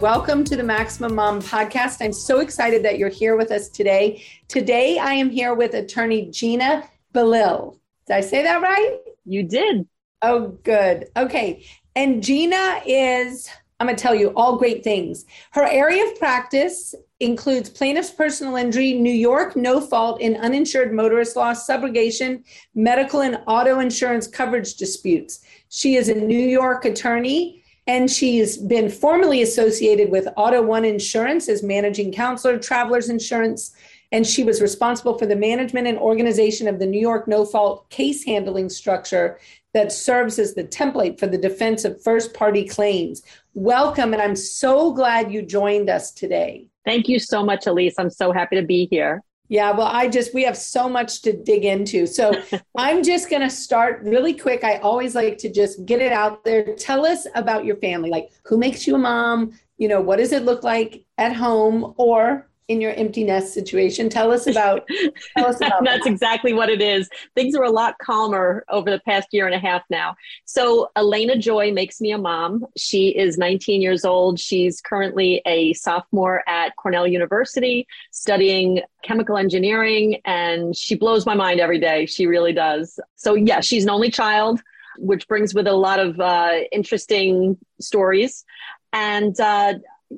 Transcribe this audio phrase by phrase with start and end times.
[0.00, 1.96] Welcome to the Maximum Mom podcast.
[2.00, 4.22] I'm so excited that you're here with us today.
[4.46, 7.80] Today, I am here with attorney Gina Belil.
[8.06, 8.98] Did I say that right?
[9.24, 9.88] You did.
[10.22, 11.08] Oh, good.
[11.16, 11.64] Okay.
[11.96, 13.50] And Gina is,
[13.80, 15.24] I'm going to tell you all great things.
[15.50, 21.34] Her area of practice includes plaintiff's personal injury, New York no fault in uninsured motorist
[21.34, 22.44] loss, subrogation,
[22.76, 25.40] medical and auto insurance coverage disputes.
[25.70, 27.57] She is a New York attorney
[27.88, 33.74] and she's been formally associated with Auto One Insurance as managing counselor, Travelers Insurance,
[34.12, 37.88] and she was responsible for the management and organization of the New York no fault
[37.88, 39.38] case handling structure
[39.72, 43.22] that serves as the template for the defense of first party claims.
[43.54, 46.68] Welcome, and I'm so glad you joined us today.
[46.84, 47.94] Thank you so much, Elise.
[47.98, 49.22] I'm so happy to be here.
[49.48, 52.06] Yeah, well, I just, we have so much to dig into.
[52.06, 52.32] So
[52.76, 54.62] I'm just going to start really quick.
[54.62, 56.74] I always like to just get it out there.
[56.76, 58.10] Tell us about your family.
[58.10, 59.52] Like, who makes you a mom?
[59.78, 61.94] You know, what does it look like at home?
[61.96, 64.08] Or in your empty nest situation.
[64.10, 64.86] Tell us about.
[65.36, 66.10] Tell us about That's that.
[66.10, 67.08] exactly what it is.
[67.34, 70.14] Things are a lot calmer over the past year and a half now.
[70.44, 72.66] So Elena Joy makes me a mom.
[72.76, 74.38] She is 19 years old.
[74.38, 81.60] She's currently a sophomore at Cornell University studying chemical engineering, and she blows my mind
[81.60, 82.04] every day.
[82.04, 83.00] She really does.
[83.16, 84.60] So yeah, she's an only child.
[85.00, 88.44] Which brings with it a lot of uh, interesting stories.
[88.92, 89.74] And uh,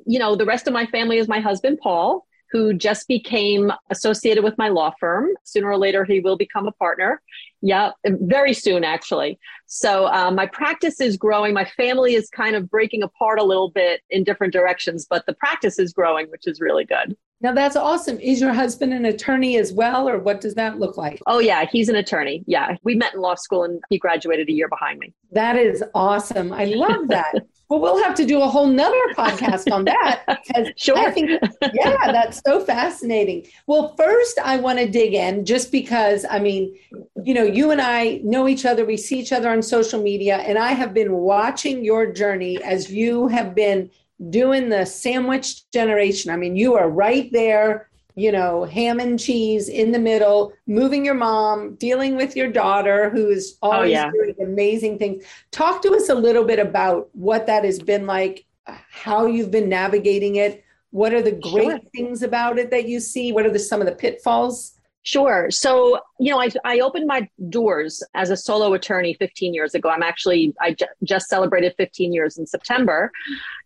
[0.07, 4.43] you know, the rest of my family is my husband, Paul, who just became associated
[4.43, 5.29] with my law firm.
[5.43, 7.21] Sooner or later, he will become a partner.
[7.61, 9.39] Yeah, very soon, actually.
[9.67, 11.53] So uh, my practice is growing.
[11.53, 15.33] My family is kind of breaking apart a little bit in different directions, but the
[15.33, 17.15] practice is growing, which is really good.
[17.41, 18.19] Now that's awesome.
[18.19, 21.19] Is your husband an attorney as well, or what does that look like?
[21.25, 22.43] Oh, yeah, he's an attorney.
[22.45, 25.13] Yeah, we met in law school and he graduated a year behind me.
[25.31, 26.53] That is awesome.
[26.53, 27.33] I love that.
[27.71, 30.97] well, we'll have to do a whole nother podcast on that because sure.
[30.97, 31.29] I think,
[31.73, 33.47] yeah, that's so fascinating.
[33.65, 36.77] Well, first, I want to dig in just because, I mean,
[37.23, 40.39] you know, you and I know each other, we see each other on social media,
[40.39, 43.89] and I have been watching your journey as you have been
[44.29, 46.29] doing the sandwich generation.
[46.29, 51.05] I mean, you are right there, you know, ham and cheese in the middle, moving
[51.05, 54.11] your mom, dealing with your daughter who's oh, always oh, yeah.
[54.11, 55.23] doing amazing things.
[55.51, 59.69] Talk to us a little bit about what that has been like, how you've been
[59.69, 60.63] navigating it.
[60.91, 61.79] What are the great sure.
[61.95, 63.31] things about it that you see?
[63.31, 64.77] What are the, some of the pitfalls?
[65.03, 65.49] Sure.
[65.49, 69.89] So, you know, I, I opened my doors as a solo attorney 15 years ago.
[69.89, 73.11] I'm actually, I j- just celebrated 15 years in September.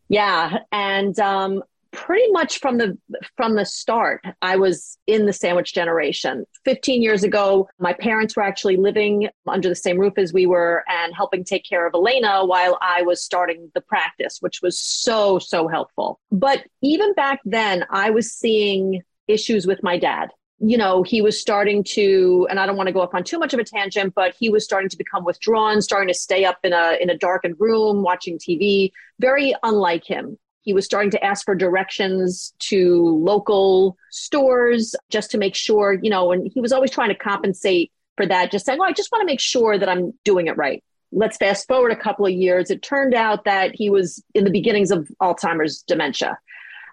[0.07, 0.59] Yeah.
[0.72, 1.63] And um,
[1.95, 2.97] pretty much from the
[3.38, 8.44] from the start i was in the sandwich generation 15 years ago my parents were
[8.44, 12.45] actually living under the same roof as we were and helping take care of elena
[12.45, 17.85] while i was starting the practice which was so so helpful but even back then
[17.89, 20.29] i was seeing issues with my dad
[20.59, 23.38] you know, he was starting to, and I don't want to go off on too
[23.38, 26.59] much of a tangent, but he was starting to become withdrawn, starting to stay up
[26.63, 28.91] in a in a darkened room watching TV.
[29.19, 30.38] Very unlike him.
[30.66, 36.09] He was starting to ask for directions to local stores just to make sure, you
[36.09, 39.12] know, and he was always trying to compensate for that, just saying, "Oh, I just
[39.12, 42.31] want to make sure that I'm doing it right." Let's fast forward a couple of
[42.31, 42.72] years.
[42.72, 46.38] It turned out that he was in the beginnings of Alzheimer's dementia.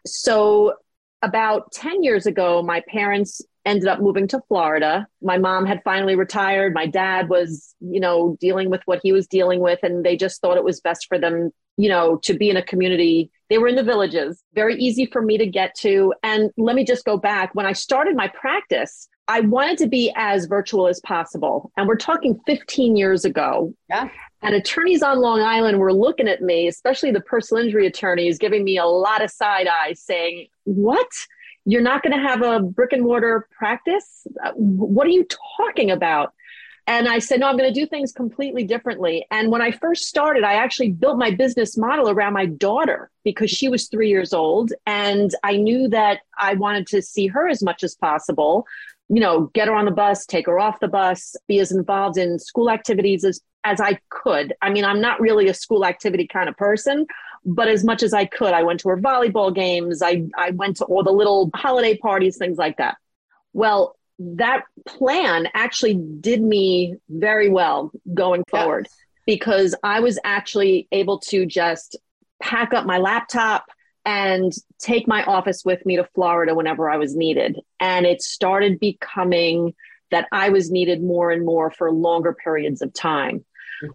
[0.07, 0.75] So
[1.23, 5.07] about 10 years ago, my parents ended up moving to Florida.
[5.21, 6.75] My mom had finally retired.
[6.75, 10.41] My dad was, you know, dealing with what he was dealing with, and they just
[10.41, 13.31] thought it was best for them, you know, to be in a community.
[13.49, 16.13] They were in the villages, very easy for me to get to.
[16.23, 17.55] And let me just go back.
[17.55, 21.71] When I started my practice, I wanted to be as virtual as possible.
[21.77, 23.73] And we're talking 15 years ago.
[23.89, 24.09] Yeah.
[24.43, 28.65] And attorneys on Long Island were looking at me, especially the personal injury attorneys, giving
[28.65, 31.09] me a lot of side eyes saying, What?
[31.65, 34.27] You're not going to have a brick and mortar practice?
[34.45, 35.27] Uh, what are you
[35.57, 36.35] talking about?
[36.89, 39.25] And I said, no, I'm going to do things completely differently.
[39.31, 43.51] And when I first started, I actually built my business model around my daughter because
[43.51, 44.73] she was three years old.
[44.85, 48.67] And I knew that I wanted to see her as much as possible.
[49.09, 52.19] You know, get her on the bus, take her off the bus, be as involved
[52.19, 54.53] in school activities as, as I could.
[54.61, 57.07] I mean, I'm not really a school activity kind of person,
[57.45, 60.03] but as much as I could, I went to her volleyball games.
[60.03, 62.97] I, I went to all the little holiday parties, things like that.
[63.53, 68.97] Well, that plan actually did me very well going forward yes.
[69.27, 71.97] because I was actually able to just
[72.41, 73.65] pack up my laptop
[74.05, 77.61] and take my office with me to Florida whenever I was needed.
[77.81, 79.75] And it started becoming
[80.11, 83.45] that I was needed more and more for longer periods of time.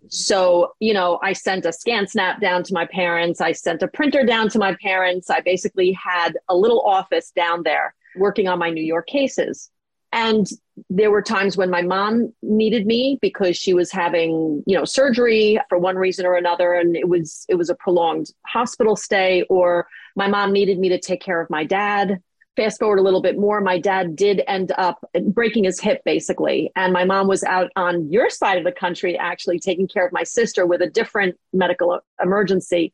[0.09, 3.41] So, you know, I sent a scan snap down to my parents.
[3.41, 5.29] I sent a printer down to my parents.
[5.29, 9.69] I basically had a little office down there working on my New York cases.
[10.13, 10.47] And
[10.89, 15.59] there were times when my mom needed me because she was having, you know, surgery
[15.69, 19.87] for one reason or another and it was it was a prolonged hospital stay or
[20.15, 22.21] my mom needed me to take care of my dad.
[22.57, 26.71] Fast forward a little bit more, my dad did end up breaking his hip basically.
[26.75, 30.11] And my mom was out on your side of the country actually taking care of
[30.11, 32.91] my sister with a different medical emergency.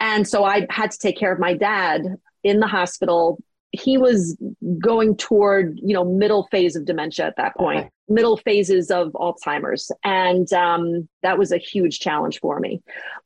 [0.00, 2.02] And so I had to take care of my dad
[2.42, 3.38] in the hospital
[3.74, 4.36] he was
[4.78, 7.90] going toward you know middle phase of dementia at that point okay.
[8.08, 12.80] middle phases of alzheimer's and um, that was a huge challenge for me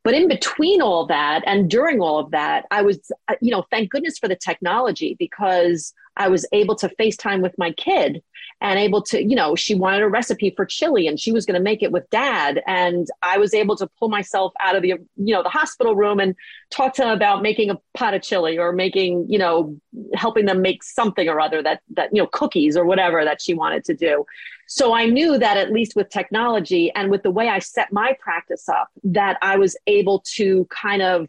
[0.05, 2.99] but in between all that and during all of that i was
[3.29, 7.55] uh, you know thank goodness for the technology because i was able to facetime with
[7.59, 8.23] my kid
[8.61, 11.55] and able to, you know, she wanted a recipe for chili and she was going
[11.55, 12.61] to make it with dad.
[12.67, 16.19] And I was able to pull myself out of the, you know, the hospital room
[16.19, 16.35] and
[16.71, 19.79] talk to them about making a pot of chili or making, you know,
[20.15, 23.55] helping them make something or other that, that, you know, cookies or whatever that she
[23.55, 24.25] wanted to do.
[24.67, 28.17] So I knew that at least with technology and with the way I set my
[28.19, 31.29] practice up, that I was able to kind of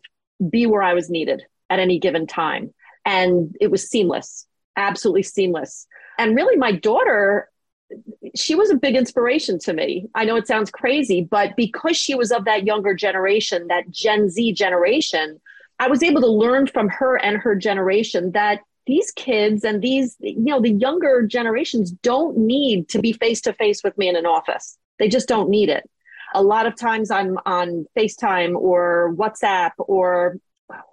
[0.49, 2.73] be where I was needed at any given time.
[3.05, 5.85] And it was seamless, absolutely seamless
[6.19, 7.50] and really my daughter
[8.36, 10.07] she was a big inspiration to me.
[10.13, 14.30] I know it sounds crazy, but because she was of that younger generation, that Gen
[14.30, 15.42] Z generation,
[15.80, 20.16] I was able to learn from her and her generation that these kids and these,
[20.19, 24.15] you know, the younger generations don't need to be face to face with me in
[24.15, 24.77] an office.
[24.98, 25.89] They just don't need it.
[26.33, 30.38] A lot of times I'm on FaceTime or WhatsApp or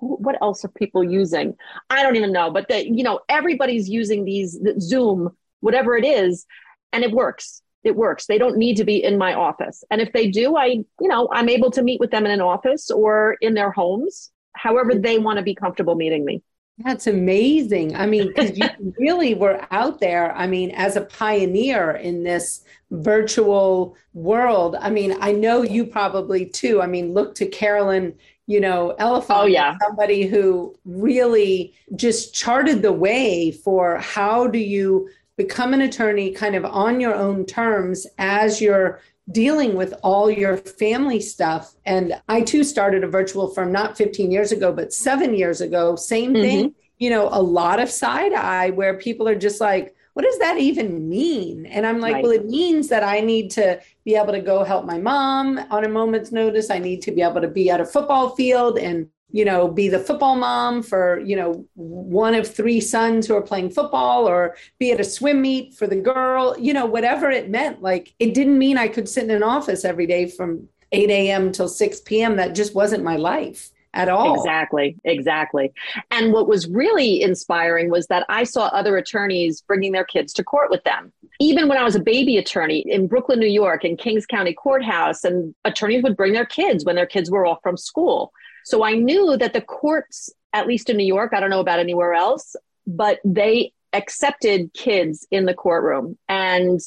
[0.00, 1.54] what else are people using?
[1.90, 6.46] I don't even know, but that you know everybody's using these Zoom, whatever it is,
[6.92, 7.62] and it works.
[7.84, 8.26] It works.
[8.26, 11.28] They don't need to be in my office, and if they do, I you know
[11.32, 15.18] I'm able to meet with them in an office or in their homes, however they
[15.18, 16.42] want to be comfortable meeting me.
[16.78, 17.96] That's amazing.
[17.96, 18.68] I mean, because you
[18.98, 20.36] really were out there.
[20.36, 24.76] I mean, as a pioneer in this virtual world.
[24.78, 26.82] I mean, I know you probably too.
[26.82, 28.14] I mean, look to Carolyn
[28.46, 29.40] you know, Elefant.
[29.40, 29.76] Oh, yeah.
[29.82, 36.54] Somebody who really just charted the way for how do you become an attorney kind
[36.54, 39.00] of on your own terms as you're
[39.32, 41.74] dealing with all your family stuff.
[41.84, 45.96] And I too started a virtual firm not 15 years ago, but seven years ago.
[45.96, 46.42] Same mm-hmm.
[46.42, 46.74] thing.
[46.98, 50.58] You know, a lot of side eye where people are just like, what does that
[50.58, 51.66] even mean?
[51.66, 52.22] And I'm like, right.
[52.22, 55.84] well, it means that I need to be able to go help my mom on
[55.84, 56.70] a moment's notice.
[56.70, 59.88] I need to be able to be at a football field and you know be
[59.88, 64.56] the football mom for you know one of three sons who are playing football or
[64.78, 67.82] be at a swim meet for the girl you know whatever it meant.
[67.82, 71.50] Like it didn't mean i could sit in an office every day from 8 a.m
[71.50, 74.34] till 6 p.m that just wasn't my life at all.
[74.34, 75.72] Exactly, exactly.
[76.10, 80.44] And what was really inspiring was that I saw other attorneys bringing their kids to
[80.44, 81.12] court with them.
[81.40, 85.24] Even when I was a baby attorney in Brooklyn, New York, in Kings County Courthouse,
[85.24, 88.32] and attorneys would bring their kids when their kids were off from school.
[88.64, 91.78] So I knew that the courts, at least in New York, I don't know about
[91.78, 92.54] anywhere else,
[92.86, 96.18] but they accepted kids in the courtroom.
[96.28, 96.80] And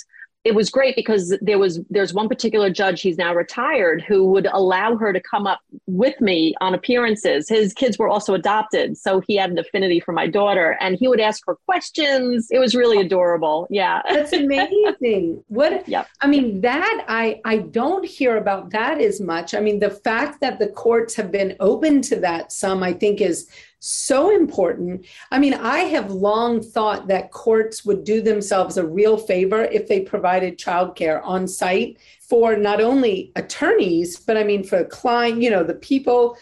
[0.45, 4.47] it was great because there was there's one particular judge he's now retired who would
[4.53, 7.49] allow her to come up with me on appearances.
[7.49, 11.07] His kids were also adopted so he had an affinity for my daughter and he
[11.07, 12.47] would ask her questions.
[12.51, 14.01] It was really adorable yeah.
[14.09, 15.43] That's amazing.
[15.47, 16.07] What yep.
[16.21, 19.53] i mean that i i don't hear about that as much.
[19.53, 23.19] I mean the fact that the courts have been open to that some i think
[23.19, 23.49] is
[23.79, 25.05] so important.
[25.31, 29.87] I mean, I have long thought that courts would do themselves a real favor if
[29.87, 35.41] they provided childcare on site for not only attorneys, but I mean, for the client,
[35.41, 36.37] you know, the people,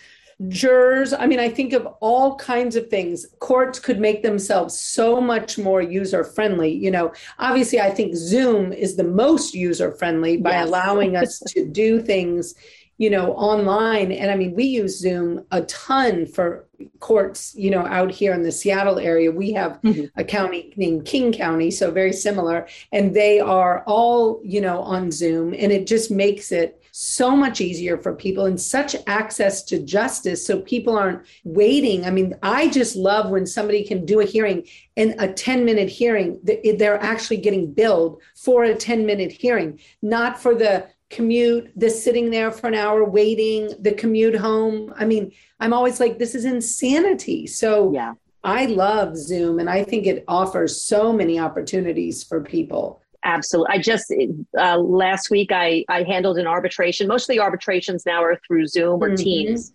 [0.48, 1.14] jurors.
[1.14, 3.26] I mean, I think of all kinds of things.
[3.40, 6.72] Courts could make themselves so much more user friendly.
[6.72, 10.68] You know, obviously, I think Zoom is the most user friendly by yes.
[10.68, 12.56] allowing us to do things
[12.98, 14.12] you know, online.
[14.12, 16.68] And I mean, we use Zoom a ton for
[17.00, 19.32] courts, you know, out here in the Seattle area.
[19.32, 20.06] We have mm-hmm.
[20.20, 22.68] a county named King County, so very similar.
[22.92, 25.54] And they are all, you know, on Zoom.
[25.54, 30.44] And it just makes it so much easier for people and such access to justice
[30.44, 32.06] so people aren't waiting.
[32.06, 35.90] I mean, I just love when somebody can do a hearing and a 10 minute
[35.90, 41.90] hearing, they're actually getting billed for a 10 minute hearing, not for the commute, the
[41.90, 44.94] sitting there for an hour waiting, the commute home.
[44.98, 47.48] I mean, I'm always like, this is insanity.
[47.48, 48.14] So yeah.
[48.44, 53.02] I love Zoom and I think it offers so many opportunities for people.
[53.24, 53.76] Absolutely.
[53.76, 54.14] I just
[54.58, 57.08] uh, last week I I handled an arbitration.
[57.08, 59.16] Most of the arbitrations now are through Zoom or mm-hmm.
[59.16, 59.72] Teams,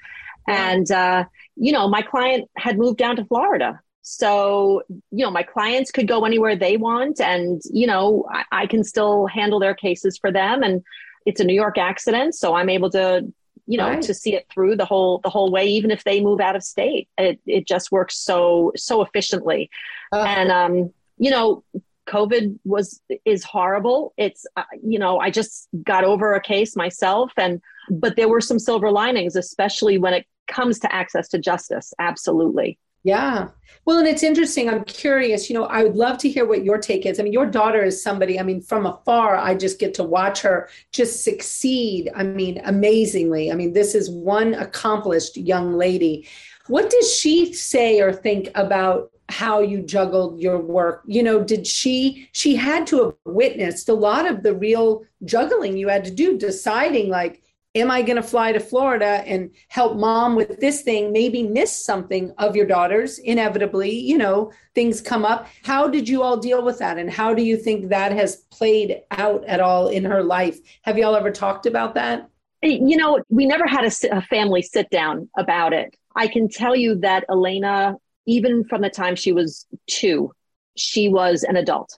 [0.49, 1.25] and uh,
[1.57, 6.09] you know my client had moved down to Florida, so you know my clients could
[6.09, 10.33] go anywhere they want, and you know I, I can still handle their cases for
[10.33, 10.63] them.
[10.63, 10.83] And
[11.27, 13.33] it's a New York accident, so I'm able to
[13.67, 14.03] you know right.
[14.03, 16.63] to see it through the whole the whole way even if they move out of
[16.63, 17.09] state.
[17.19, 19.71] It it just works so so efficiently.
[20.13, 21.65] Uh, and um you know
[22.07, 24.13] covid was is horrible.
[24.17, 27.61] It's uh, you know i just got over a case myself and
[27.91, 31.95] but there were some silver linings especially when it comes to access to justice.
[31.99, 33.49] Absolutely yeah.
[33.85, 34.69] Well, and it's interesting.
[34.69, 37.19] I'm curious, you know, I would love to hear what your take is.
[37.19, 40.41] I mean, your daughter is somebody, I mean, from afar, I just get to watch
[40.43, 42.09] her just succeed.
[42.15, 43.51] I mean, amazingly.
[43.51, 46.29] I mean, this is one accomplished young lady.
[46.69, 51.03] What does she say or think about how you juggled your work?
[51.07, 55.77] You know, did she, she had to have witnessed a lot of the real juggling
[55.77, 57.43] you had to do, deciding like,
[57.75, 61.85] am I going to fly to Florida and help mom with this thing, maybe miss
[61.85, 63.19] something of your daughter's?
[63.19, 65.47] Inevitably, you know, things come up.
[65.63, 66.99] How did you all deal with that?
[66.99, 70.59] And how do you think that has played out at all in her life?
[70.83, 72.29] Have y'all ever talked about that?
[72.63, 75.97] You know, we never had a, a family sit down about it.
[76.15, 80.33] I can tell you that Elena, even from the time she was two,
[80.77, 81.97] she was an adult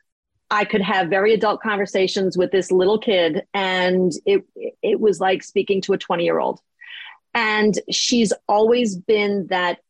[0.55, 4.45] I could have very adult conversations with this little kid, and it
[4.83, 6.61] it was like speaking to a twenty year old.
[7.35, 9.81] And she's always been that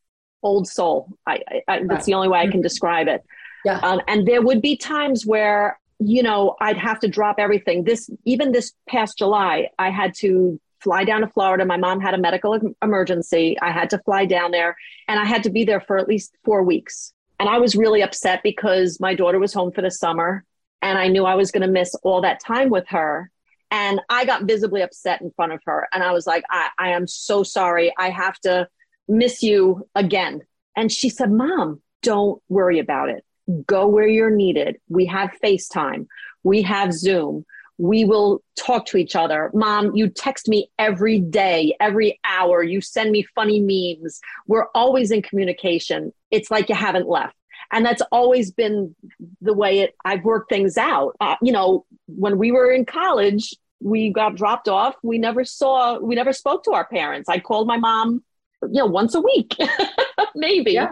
[0.42, 1.18] old soul.
[1.26, 3.22] I, I that's the only way I can describe it.
[3.66, 3.78] Yeah.
[3.80, 7.84] Um, and there would be times where you know I'd have to drop everything.
[7.84, 11.66] This even this past July, I had to fly down to Florida.
[11.66, 13.58] My mom had a medical emergency.
[13.60, 14.78] I had to fly down there,
[15.08, 17.12] and I had to be there for at least four weeks.
[17.38, 20.42] And I was really upset because my daughter was home for the summer
[20.84, 23.30] and I knew I was going to miss all that time with her.
[23.70, 25.88] And I got visibly upset in front of her.
[25.92, 27.92] And I was like, I, I am so sorry.
[27.98, 28.68] I have to
[29.08, 30.42] miss you again.
[30.76, 33.24] And she said, Mom, don't worry about it.
[33.66, 34.76] Go where you're needed.
[34.88, 36.06] We have FaceTime,
[36.44, 37.44] we have Zoom.
[37.76, 39.50] We will talk to each other.
[39.52, 42.62] Mom, you text me every day, every hour.
[42.62, 44.20] You send me funny memes.
[44.46, 46.12] We're always in communication.
[46.30, 47.34] It's like you haven't left
[47.72, 48.94] and that's always been
[49.40, 51.16] the way it i've worked things out.
[51.20, 53.54] Uh, you know when we were in college
[53.84, 54.94] we got dropped off.
[55.02, 57.28] We never saw we never spoke to our parents.
[57.28, 58.24] I called my mom
[58.62, 59.54] you know once a week
[60.34, 60.90] maybe yeah.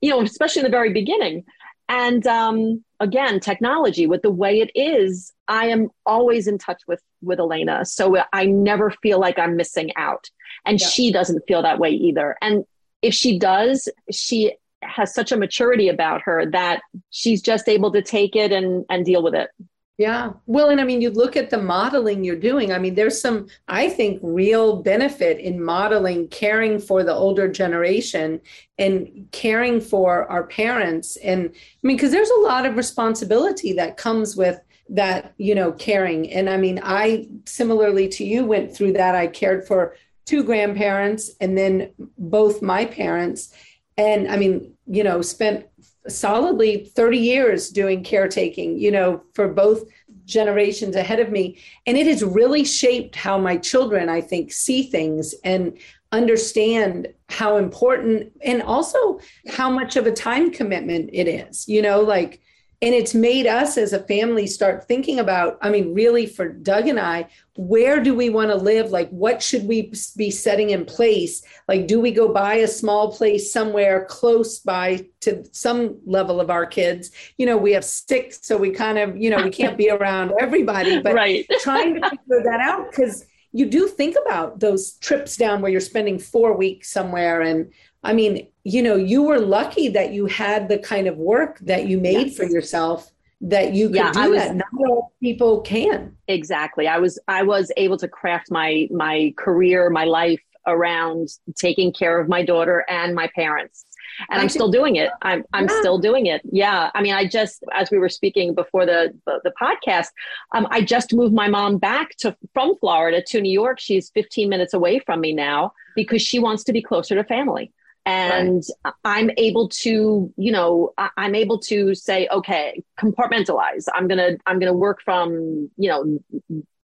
[0.00, 1.44] you know especially in the very beginning.
[1.88, 7.02] And um, again technology with the way it is i am always in touch with
[7.22, 7.84] with elena.
[7.84, 10.28] So i never feel like i'm missing out.
[10.66, 10.88] And yeah.
[10.88, 12.36] she doesn't feel that way either.
[12.42, 12.64] And
[13.02, 18.02] if she does she has such a maturity about her that she's just able to
[18.02, 19.50] take it and and deal with it
[19.96, 20.32] yeah.
[20.46, 22.72] Well, and I mean, you look at the modeling you're doing.
[22.72, 28.40] I mean, there's some, I think, real benefit in modeling, caring for the older generation
[28.76, 31.16] and caring for our parents.
[31.18, 35.70] And I mean, because there's a lot of responsibility that comes with that, you know,
[35.70, 36.28] caring.
[36.32, 39.14] And I mean, I similarly to you went through that.
[39.14, 43.54] I cared for two grandparents and then both my parents
[43.96, 45.66] and I mean, you know, spent
[46.08, 49.84] solidly 30 years doing caretaking, you know, for both
[50.26, 51.58] generations ahead of me.
[51.86, 55.78] And it has really shaped how my children, I think, see things and
[56.12, 62.00] understand how important and also how much of a time commitment it is, you know,
[62.00, 62.40] like
[62.82, 66.88] and it's made us as a family start thinking about i mean really for doug
[66.88, 68.90] and i where do we want to live?
[68.90, 71.42] Like what should we be setting in place?
[71.68, 76.50] Like do we go buy a small place somewhere close by to some level of
[76.50, 77.10] our kids?
[77.38, 80.32] You know we have six so we kind of you know we can't be around
[80.40, 81.46] everybody but right.
[81.60, 85.80] trying to figure that out because you do think about those trips down where you're
[85.80, 90.68] spending four weeks somewhere and I mean, you know, you were lucky that you had
[90.68, 92.36] the kind of work that you made yes.
[92.36, 93.10] for yourself
[93.42, 94.56] that you could yeah, do I was, that.
[94.56, 96.16] Not all people can.
[96.28, 96.88] Exactly.
[96.88, 102.18] I was I was able to craft my my career, my life around taking care
[102.18, 103.84] of my daughter and my parents.
[104.30, 105.10] and I'm still doing it.
[105.20, 105.80] I'm I'm yeah.
[105.80, 106.40] still doing it.
[106.50, 106.90] Yeah.
[106.94, 110.08] I mean, I just as we were speaking before the the, the podcast,
[110.54, 113.78] um, I just moved my mom back to from Florida to New York.
[113.78, 117.72] She's 15 minutes away from me now because she wants to be closer to family
[118.06, 118.94] and right.
[119.04, 123.86] i'm able to you know i'm able to say okay compartmentalize.
[123.94, 126.18] I'm gonna i'm gonna work from you know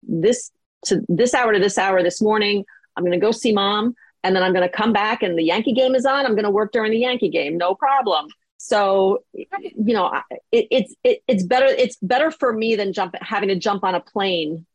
[0.02, 0.50] this
[0.86, 2.64] to this hour to this hour this morning.
[2.96, 5.94] I'm gonna go see mom and then i'm gonna come back and the yankee game
[5.94, 6.26] is on.
[6.26, 7.56] I'm gonna work during the yankee game.
[7.56, 8.28] No problem.
[8.58, 10.12] So you know
[10.52, 13.94] it, it's it, it's better it's better for me than jump having to jump on
[13.94, 14.66] a plane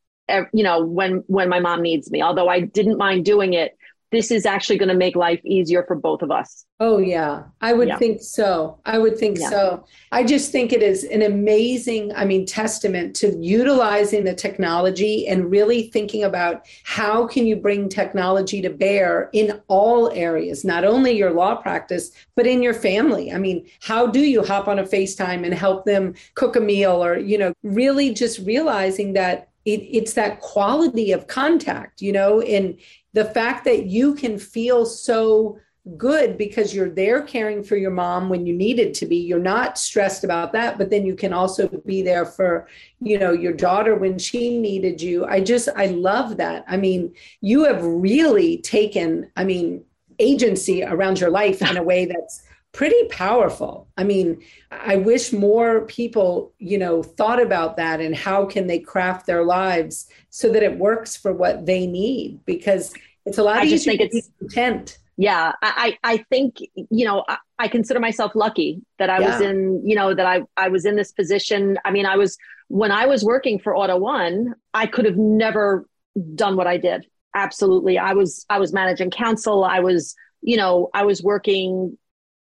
[0.52, 2.22] you know when when my mom needs me.
[2.22, 3.76] Although i didn't mind doing it
[4.14, 6.64] this is actually going to make life easier for both of us.
[6.80, 7.44] Oh, yeah.
[7.60, 7.98] I would yeah.
[7.98, 8.78] think so.
[8.84, 9.50] I would think yeah.
[9.50, 9.86] so.
[10.12, 15.50] I just think it is an amazing, I mean, testament to utilizing the technology and
[15.50, 21.12] really thinking about how can you bring technology to bear in all areas, not only
[21.12, 23.32] your law practice, but in your family.
[23.32, 27.04] I mean, how do you hop on a FaceTime and help them cook a meal
[27.04, 32.40] or, you know, really just realizing that it, it's that quality of contact, you know,
[32.42, 32.76] and
[33.14, 35.58] the fact that you can feel so
[35.96, 39.16] good because you're there caring for your mom when you needed to be.
[39.16, 42.66] You're not stressed about that but then you can also be there for
[43.00, 45.24] you know your daughter when she needed you.
[45.26, 46.64] I just i love that.
[46.68, 49.84] I mean you have really taken i mean
[50.18, 52.43] agency around your life in a way that's
[52.74, 53.88] pretty powerful.
[53.96, 58.80] I mean, I wish more people, you know, thought about that and how can they
[58.80, 62.92] craft their lives so that it works for what they need because
[63.24, 64.98] it's a lot I just think it's content.
[65.16, 69.30] Yeah, I I think you know I, I consider myself lucky that I yeah.
[69.30, 71.78] was in you know that I I was in this position.
[71.84, 75.86] I mean, I was when I was working for Auto One, I could have never
[76.34, 77.06] done what I did.
[77.32, 79.62] Absolutely, I was I was managing counsel.
[79.62, 81.96] I was you know I was working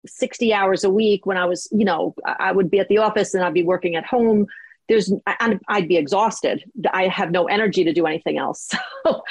[0.05, 3.34] 60 hours a week when I was, you know, I would be at the office
[3.34, 4.48] and I'd be working at home.
[4.89, 6.63] There's, and I'd be exhausted.
[6.91, 8.70] I have no energy to do anything else.
[9.03, 9.24] So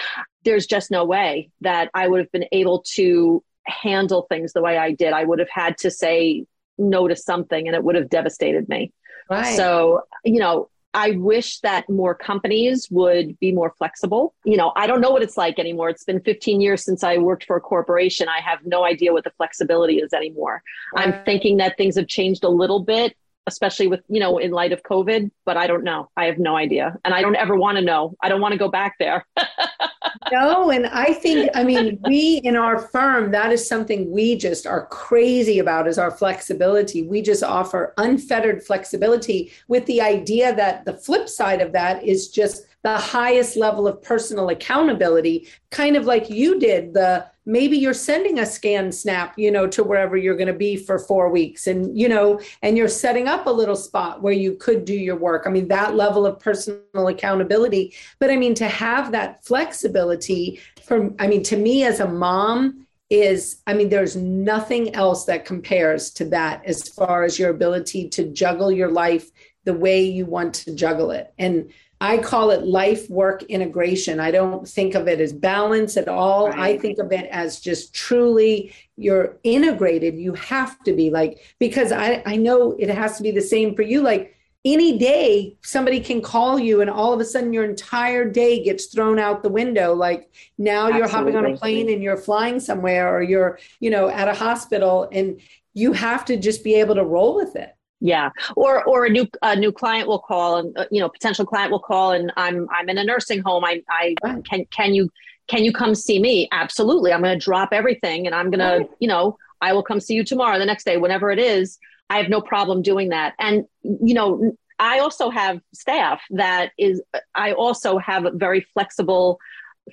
[0.45, 4.79] there's just no way that I would have been able to handle things the way
[4.79, 5.13] I did.
[5.13, 6.45] I would have had to say
[6.77, 8.93] no to something and it would have devastated me.
[9.31, 9.55] Right.
[9.57, 14.35] So, you know, I wish that more companies would be more flexible.
[14.45, 15.89] You know, I don't know what it's like anymore.
[15.89, 18.29] It's been 15 years since I worked for a corporation.
[18.29, 20.63] I have no idea what the flexibility is anymore.
[20.97, 23.17] I'm thinking that things have changed a little bit,
[23.51, 26.09] especially with, you know, in light of COVID, but I don't know.
[26.17, 26.97] I have no idea.
[27.05, 28.15] And I don't ever want to know.
[28.23, 29.27] I don't want to go back there.
[30.33, 34.67] no, and I think, I mean, we in our firm, that is something we just
[34.67, 37.03] are crazy about is our flexibility.
[37.03, 42.29] We just offer unfettered flexibility with the idea that the flip side of that is
[42.29, 47.93] just the highest level of personal accountability, kind of like you did the maybe you're
[47.93, 51.67] sending a scan snap you know to wherever you're going to be for four weeks
[51.67, 55.17] and you know and you're setting up a little spot where you could do your
[55.17, 55.45] work.
[55.47, 61.15] I mean that level of personal accountability but i mean to have that flexibility from
[61.19, 66.11] i mean to me as a mom is i mean there's nothing else that compares
[66.11, 69.31] to that as far as your ability to juggle your life
[69.65, 71.33] the way you want to juggle it.
[71.39, 71.71] And
[72.03, 74.21] I call it life work integration.
[74.21, 76.49] I don't think of it as balance at all.
[76.49, 76.77] Right.
[76.77, 80.17] I think of it as just truly you're integrated.
[80.17, 83.75] You have to be like, because I, I know it has to be the same
[83.75, 84.01] for you.
[84.01, 84.35] Like
[84.65, 88.87] any day, somebody can call you, and all of a sudden your entire day gets
[88.87, 89.95] thrown out the window.
[89.95, 90.99] Like now Absolutely.
[90.99, 94.35] you're hopping on a plane and you're flying somewhere, or you're, you know, at a
[94.35, 95.41] hospital, and
[95.75, 97.75] you have to just be able to roll with it.
[98.01, 101.45] Yeah, or or a new a new client will call, and uh, you know, potential
[101.45, 103.65] client will call, and I'm I'm in a nursing home.
[103.65, 104.45] I I right.
[104.45, 105.11] can can you
[105.49, 106.49] can you come see me?
[106.51, 107.13] Absolutely.
[107.13, 108.89] I'm going to drop everything, and I'm going right.
[108.89, 111.79] to you know I will come see you tomorrow, the next day, whenever it is.
[112.09, 117.03] I have no problem doing that, and you know, I also have staff that is.
[117.35, 119.39] I also have a very flexible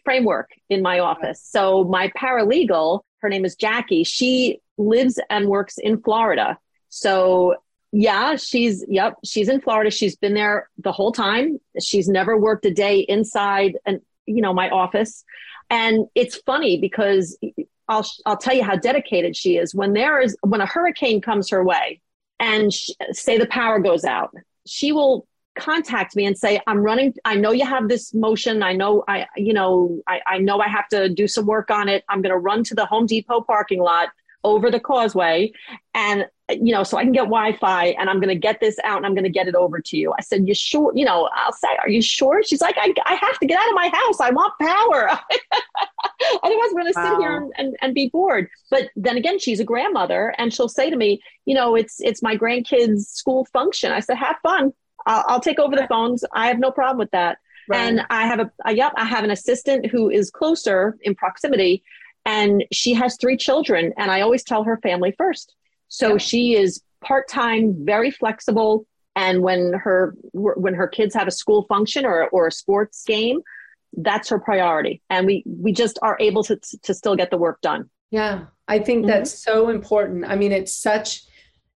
[0.03, 1.41] framework in my office.
[1.43, 4.03] So my paralegal, her name is Jackie.
[4.03, 6.57] She lives and works in Florida.
[6.89, 7.55] So
[7.91, 9.89] yeah, she's yep, she's in Florida.
[9.89, 11.59] She's been there the whole time.
[11.79, 15.23] She's never worked a day inside and you know my office.
[15.69, 17.37] And it's funny because
[17.87, 19.73] I'll I'll tell you how dedicated she is.
[19.73, 22.01] When there is when a hurricane comes her way
[22.39, 24.33] and she, say the power goes out,
[24.65, 28.73] she will contact me and say i'm running i know you have this motion i
[28.73, 32.03] know i you know i, I know i have to do some work on it
[32.09, 34.09] i'm going to run to the home depot parking lot
[34.43, 35.51] over the causeway
[35.93, 38.97] and you know so i can get wi-fi and i'm going to get this out
[38.97, 41.29] and i'm going to get it over to you i said you sure you know
[41.33, 43.89] i'll say are you sure she's like I, I have to get out of my
[43.89, 45.19] house i want power
[46.43, 47.11] Otherwise, we're going to wow.
[47.11, 48.49] sit here and, and, and be bored.
[48.69, 52.23] But then again, she's a grandmother, and she'll say to me, "You know, it's it's
[52.23, 54.73] my grandkids' school function." I said, "Have fun.
[55.05, 56.23] I'll, I'll take over the phones.
[56.33, 57.37] I have no problem with that."
[57.69, 57.79] Right.
[57.79, 61.83] And I have a, a yep, I have an assistant who is closer in proximity,
[62.27, 65.55] and she has three children, and I always tell her family first.
[65.87, 66.21] So yep.
[66.21, 68.85] she is part time, very flexible,
[69.15, 73.39] and when her when her kids have a school function or or a sports game,
[73.93, 77.61] that's her priority, and we we just are able to to still get the work
[77.61, 77.89] done.
[78.11, 79.09] Yeah, I think mm-hmm.
[79.09, 80.25] that's so important.
[80.25, 81.23] I mean, it's such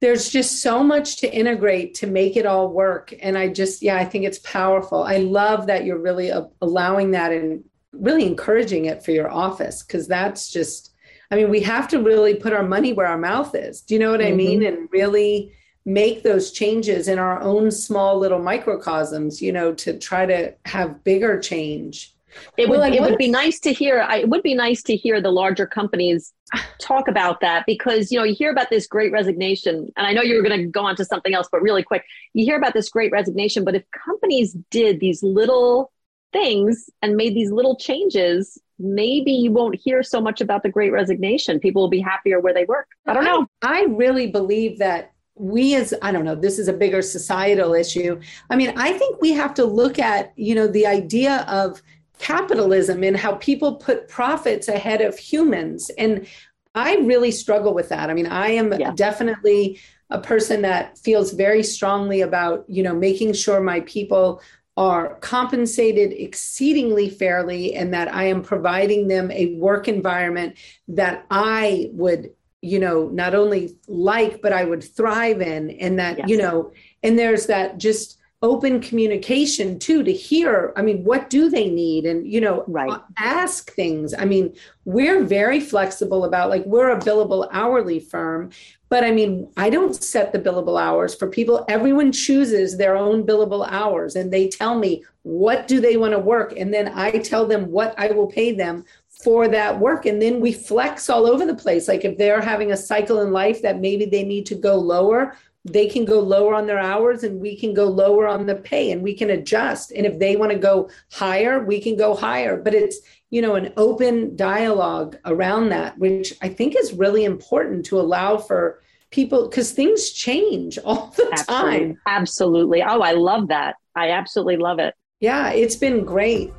[0.02, 3.98] there's just so much to integrate to make it all work and i just yeah
[3.98, 6.32] i think it's powerful i love that you're really
[6.62, 10.94] allowing that and really encouraging it for your office because that's just
[11.32, 14.00] i mean we have to really put our money where our mouth is do you
[14.00, 14.34] know what mm-hmm.
[14.34, 15.52] i mean and really
[15.86, 21.04] make those changes in our own small little microcosms you know to try to have
[21.04, 22.14] bigger change
[22.58, 24.02] it would, it would be nice to hear.
[24.02, 26.34] I, it would be nice to hear the larger companies
[26.80, 30.22] talk about that because you know you hear about this great resignation, and I know
[30.22, 32.74] you were going to go on to something else, but really quick, you hear about
[32.74, 33.64] this great resignation.
[33.64, 35.92] But if companies did these little
[36.32, 40.92] things and made these little changes, maybe you won't hear so much about the great
[40.92, 41.60] resignation.
[41.60, 42.88] People will be happier where they work.
[43.06, 43.48] I don't know.
[43.62, 47.74] I, I really believe that we as i don't know this is a bigger societal
[47.74, 51.82] issue i mean i think we have to look at you know the idea of
[52.20, 55.90] capitalism and how people put profits ahead of humans.
[55.98, 56.28] And
[56.76, 58.10] I really struggle with that.
[58.10, 58.92] I mean, I am yeah.
[58.92, 59.80] definitely
[60.12, 64.42] a person that feels very strongly about, you know, making sure my people
[64.80, 70.56] are compensated exceedingly fairly and that I am providing them a work environment
[70.88, 75.72] that I would, you know, not only like, but I would thrive in.
[75.72, 76.30] And that, yes.
[76.30, 76.72] you know,
[77.04, 82.06] and there's that just open communication too to hear i mean what do they need?
[82.06, 83.02] And you know right.
[83.18, 84.14] ask things.
[84.14, 88.52] I mean we're very flexible about like we're a billable hourly firm
[88.88, 91.66] but i mean i don't set the billable hours for people.
[91.68, 96.20] Everyone chooses their own billable hours and they tell me what do they want to
[96.20, 96.54] work?
[96.58, 98.86] And then i tell them what i will pay them
[99.22, 100.06] for that work.
[100.06, 101.90] And then we flex all over the place.
[101.90, 105.36] Like if they're having a cycle in life that maybe they need to go lower
[105.66, 108.92] they can go lower on their hours and we can go lower on the pay
[108.92, 109.92] and we can adjust.
[109.92, 112.58] And if they want to go higher we can go higher.
[112.58, 117.86] But it's you know an open dialogue around that which i think is really important
[117.86, 121.80] to allow for people because things change all the absolutely.
[121.80, 122.02] time.
[122.08, 122.84] absolutely.
[122.84, 123.76] Oh i love that.
[123.96, 124.94] I absolutely love it.
[125.20, 126.54] Yeah it's been great.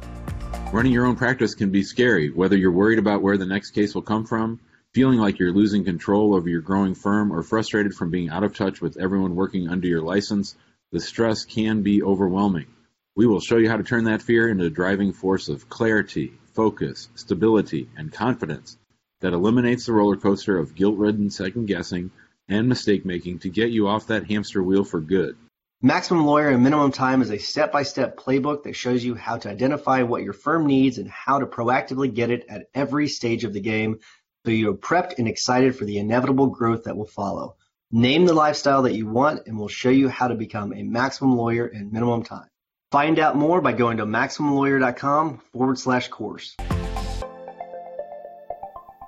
[0.72, 3.94] Running your own practice can be scary whether you're worried about where the next case
[3.94, 4.60] will come from
[4.92, 8.56] Feeling like you're losing control over your growing firm or frustrated from being out of
[8.56, 10.56] touch with everyone working under your license,
[10.90, 12.66] the stress can be overwhelming.
[13.14, 16.32] We will show you how to turn that fear into a driving force of clarity,
[16.54, 18.78] focus, stability, and confidence
[19.20, 22.10] that eliminates the roller coaster of guilt ridden second guessing
[22.48, 25.36] and mistake making to get you off that hamster wheel for good.
[25.82, 29.38] Maximum Lawyer in Minimum Time is a step by step playbook that shows you how
[29.38, 33.44] to identify what your firm needs and how to proactively get it at every stage
[33.44, 34.00] of the game
[34.44, 37.56] so you're prepped and excited for the inevitable growth that will follow.
[37.92, 41.36] Name the lifestyle that you want and we'll show you how to become a maximum
[41.36, 42.48] lawyer in minimum time.
[42.90, 46.56] Find out more by going to MaximumLawyer.com forward slash course.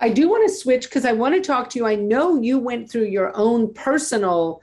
[0.01, 1.87] I do want to switch because I want to talk to you.
[1.87, 4.61] I know you went through your own personal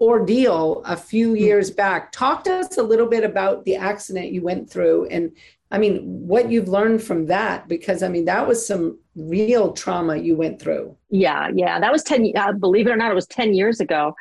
[0.00, 1.36] ordeal a few hmm.
[1.36, 2.10] years back.
[2.12, 5.32] Talk to us a little bit about the accident you went through and
[5.72, 10.16] I mean, what you've learned from that, because I mean, that was some real trauma
[10.18, 10.94] you went through.
[11.08, 11.80] Yeah, yeah.
[11.80, 14.14] That was 10, uh, believe it or not, it was 10 years ago.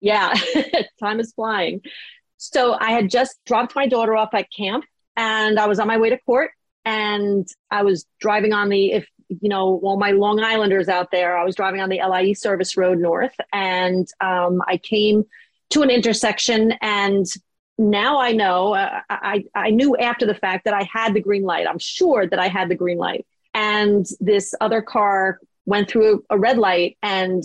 [0.00, 0.34] Yeah,
[1.00, 1.82] time is flying.
[2.36, 4.84] So I had just dropped my daughter off at camp
[5.16, 6.50] and I was on my way to court
[6.84, 11.38] and I was driving on the, if you know, all my Long Islanders out there,
[11.38, 15.24] I was driving on the LIE service road north and um, I came
[15.70, 17.24] to an intersection and
[17.78, 21.44] now I know, uh, I, I knew after the fact that I had the green
[21.44, 21.66] light.
[21.66, 23.24] I'm sure that I had the green light.
[23.54, 27.42] And this other car went through a red light and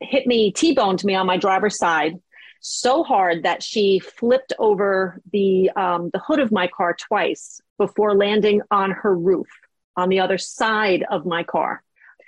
[0.00, 2.20] hit me, T boned me on my driver's side
[2.60, 8.14] so hard that she flipped over the, um, the hood of my car twice before
[8.14, 9.48] landing on her roof
[9.96, 11.82] on the other side of my car.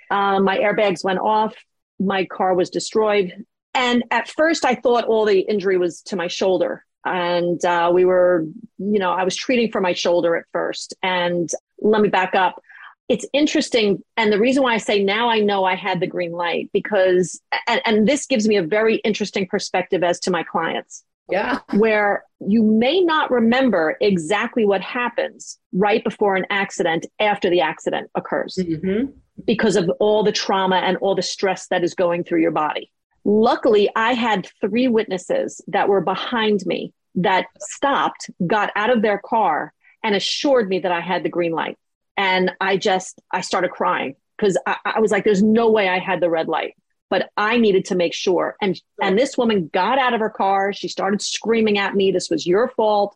[0.09, 1.55] Um, my airbags went off.
[1.99, 3.45] My car was destroyed.
[3.75, 8.05] And at first, I thought all the injury was to my shoulder and uh, we
[8.05, 8.45] were
[8.77, 12.61] you know i was treating for my shoulder at first and let me back up
[13.09, 16.31] it's interesting and the reason why i say now i know i had the green
[16.31, 21.03] light because and, and this gives me a very interesting perspective as to my clients
[21.29, 21.59] Yeah.
[21.75, 28.09] Where you may not remember exactly what happens right before an accident after the accident
[28.15, 29.11] occurs mm-hmm.
[29.45, 32.91] because of all the trauma and all the stress that is going through your body.
[33.25, 39.19] Luckily, I had three witnesses that were behind me that stopped, got out of their
[39.19, 41.77] car, and assured me that I had the green light.
[42.17, 45.99] And I just, I started crying because I, I, was like, there's no way I
[45.99, 46.75] had the red light.
[47.09, 48.55] But I needed to make sure.
[48.59, 50.73] And and this woman got out of her car.
[50.73, 53.15] She started screaming at me, this was your fault.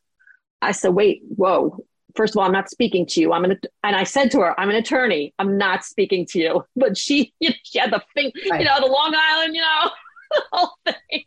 [0.62, 1.84] I said, wait, whoa.
[2.18, 3.32] First of all, I'm not speaking to you.
[3.32, 5.36] I'm an and I said to her, I'm an attorney.
[5.38, 6.66] I'm not speaking to you.
[6.76, 8.60] But she, you know, she had the thing, right.
[8.60, 9.92] you know, the Long Island, you know,
[10.32, 11.24] the whole thing.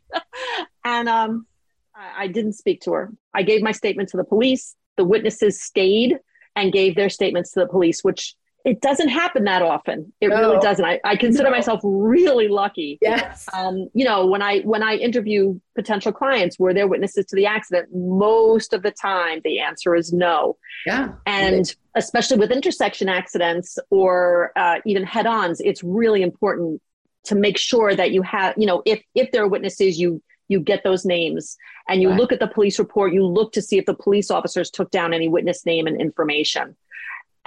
[0.84, 1.46] And um,
[1.94, 3.12] I, I didn't speak to her.
[3.32, 4.74] I gave my statement to the police.
[4.96, 6.18] The witnesses stayed
[6.56, 10.12] and gave their statements to the police, which it doesn't happen that often.
[10.20, 10.36] It no.
[10.36, 10.84] really doesn't.
[10.84, 11.56] I, I consider no.
[11.56, 12.98] myself really lucky.
[13.00, 13.48] Yes.
[13.52, 17.46] Um, you know, when I when I interview potential clients, were there witnesses to the
[17.46, 17.88] accident?
[17.92, 20.56] Most of the time, the answer is no.
[20.86, 21.12] Yeah.
[21.26, 26.80] And especially with intersection accidents or uh, even head-ons, it's really important
[27.24, 30.60] to make sure that you have, you know, if if there are witnesses, you you
[30.60, 31.56] get those names
[31.88, 32.18] and you right.
[32.18, 33.14] look at the police report.
[33.14, 36.76] You look to see if the police officers took down any witness name and information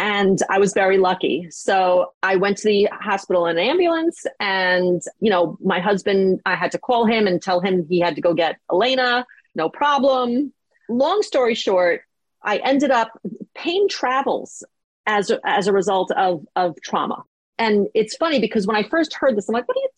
[0.04, 1.48] and I was very lucky.
[1.50, 6.56] So I went to the hospital in an ambulance, and you know, my husband, I
[6.56, 9.26] had to call him and tell him he had to go get Elena.
[9.56, 10.52] No problem.
[10.90, 12.02] Long story short,
[12.42, 13.18] I ended up
[13.56, 14.62] pain travels
[15.06, 17.24] as a, as a result of of trauma.
[17.58, 19.90] And it's funny because when I first heard this, I'm like, "What are you?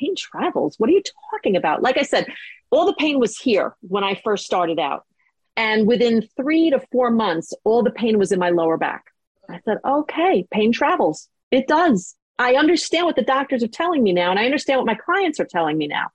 [0.00, 0.74] Pain travels?
[0.78, 2.26] What are you talking about?" Like I said,
[2.72, 5.04] all the pain was here when I first started out,
[5.56, 9.11] and within three to four months, all the pain was in my lower back.
[9.48, 11.28] I said, okay, pain travels.
[11.50, 12.16] It does.
[12.38, 15.38] I understand what the doctors are telling me now, and I understand what my clients
[15.38, 16.06] are telling me now.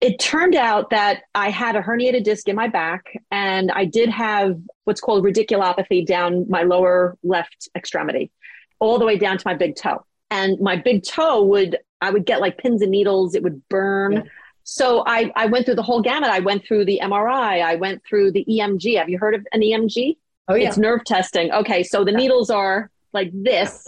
[0.00, 4.08] It turned out that I had a herniated disc in my back, and I did
[4.08, 8.30] have what's called radiculopathy down my lower left extremity,
[8.78, 10.04] all the way down to my big toe.
[10.30, 14.12] And my big toe would, I would get like pins and needles, it would burn.
[14.12, 14.22] Yeah.
[14.64, 16.30] So I, I went through the whole gamut.
[16.30, 18.96] I went through the MRI, I went through the EMG.
[18.98, 20.16] Have you heard of an EMG?
[20.50, 20.68] Oh, yeah.
[20.68, 21.52] It's nerve testing.
[21.52, 23.86] Okay, so the needles are like this.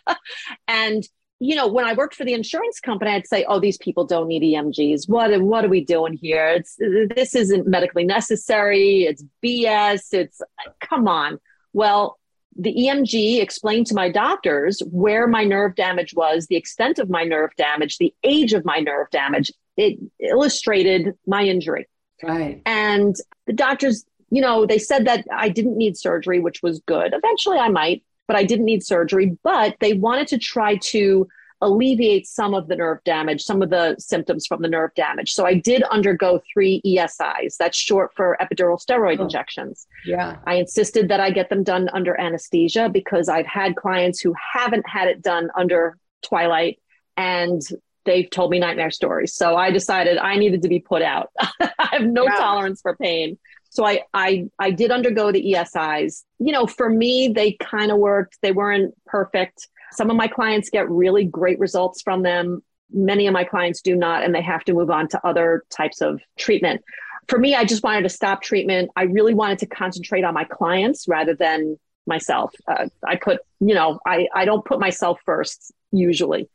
[0.68, 1.04] and
[1.40, 4.28] you know, when I worked for the insurance company, I'd say, "Oh, these people don't
[4.28, 5.08] need EMGs.
[5.08, 6.48] What what are we doing here?
[6.48, 6.76] It's
[7.14, 9.04] this isn't medically necessary.
[9.04, 10.12] It's BS.
[10.12, 10.40] It's
[10.80, 11.38] come on."
[11.72, 12.18] Well,
[12.56, 17.24] the EMG explained to my doctors where my nerve damage was, the extent of my
[17.24, 19.52] nerve damage, the age of my nerve damage.
[19.76, 21.88] It illustrated my injury.
[22.22, 22.62] Right.
[22.64, 27.12] And the doctors you know, they said that I didn't need surgery, which was good.
[27.14, 29.36] Eventually I might, but I didn't need surgery.
[29.42, 31.28] But they wanted to try to
[31.60, 35.32] alleviate some of the nerve damage, some of the symptoms from the nerve damage.
[35.32, 37.56] So I did undergo three ESIs.
[37.56, 39.86] That's short for epidural steroid oh, injections.
[40.04, 40.36] Yeah.
[40.46, 44.86] I insisted that I get them done under anesthesia because I've had clients who haven't
[44.86, 46.80] had it done under twilight
[47.16, 47.62] and
[48.04, 49.34] they've told me nightmare stories.
[49.34, 51.30] So I decided I needed to be put out.
[51.60, 52.36] I have no yeah.
[52.36, 53.38] tolerance for pain.
[53.74, 56.22] So I I I did undergo the ESIs.
[56.38, 58.38] You know, for me, they kind of worked.
[58.40, 59.68] They weren't perfect.
[59.92, 62.62] Some of my clients get really great results from them.
[62.92, 66.00] Many of my clients do not, and they have to move on to other types
[66.00, 66.82] of treatment.
[67.26, 68.90] For me, I just wanted to stop treatment.
[68.94, 72.54] I really wanted to concentrate on my clients rather than myself.
[72.68, 76.48] Uh, I put, you know, I, I don't put myself first usually.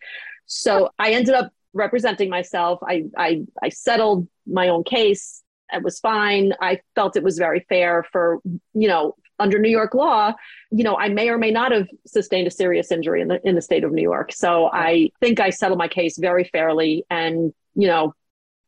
[0.46, 2.80] So I ended up representing myself.
[2.84, 6.54] I, I, I settled my own case it was fine.
[6.62, 8.40] I felt it was very fair for,
[8.74, 10.34] you know, under New York law,
[10.72, 13.56] you know, I may or may not have sustained a serious injury in the in
[13.56, 14.34] the state of New York.
[14.34, 18.14] So I think I settled my case very fairly and, you know,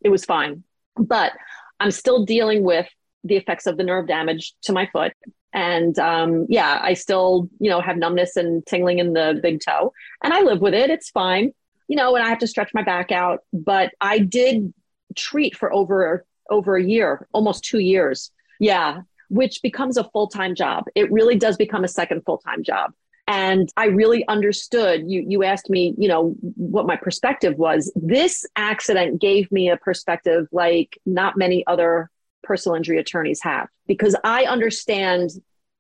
[0.01, 0.63] it was fine.
[0.95, 1.33] But
[1.79, 2.87] I'm still dealing with
[3.23, 5.13] the effects of the nerve damage to my foot.
[5.53, 9.93] And um, yeah, I still, you know, have numbness and tingling in the big toe.
[10.23, 10.89] And I live with it.
[10.89, 11.51] It's fine.
[11.87, 13.39] You know, and I have to stretch my back out.
[13.51, 14.73] But I did
[15.15, 18.31] treat for over over a year, almost two years.
[18.59, 20.83] Yeah, which becomes a full time job.
[20.93, 22.91] It really does become a second full time job.
[23.27, 25.09] And I really understood.
[25.09, 27.91] You you asked me, you know, what my perspective was.
[27.95, 32.11] This accident gave me a perspective like not many other
[32.43, 35.31] personal injury attorneys have because I understand